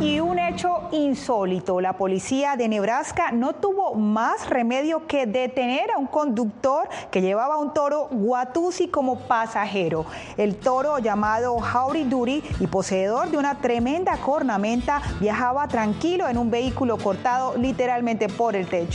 Y 0.04 0.20
un 0.20 0.38
hecho 0.38 0.82
insólito, 0.92 1.80
la 1.80 1.94
policía 1.94 2.56
de 2.56 2.68
Nebraska 2.68 3.32
no 3.32 3.54
tuvo 3.54 3.94
más 3.94 4.50
remedio 4.50 5.06
que 5.06 5.24
detener 5.24 5.90
a 5.90 5.96
un 5.96 6.06
conductor 6.06 6.86
que 7.10 7.22
llevaba 7.22 7.56
un 7.56 7.72
toro 7.72 8.08
Watusi 8.10 8.88
como 8.88 9.20
pasajero. 9.20 10.04
El 10.36 10.56
toro 10.56 10.98
llamado 10.98 11.54
Howdy 11.54 12.04
Duty 12.04 12.42
y 12.60 12.66
poseedor 12.66 13.30
de 13.30 13.38
una 13.38 13.62
tremenda 13.62 14.18
cornamenta 14.18 15.00
viajaba 15.20 15.68
tranquilo 15.68 16.28
en 16.28 16.36
un 16.36 16.50
vehículo 16.50 16.98
cortado 16.98 17.56
literalmente 17.56 18.28
por 18.28 18.56
el 18.56 18.66
techo. 18.66 18.92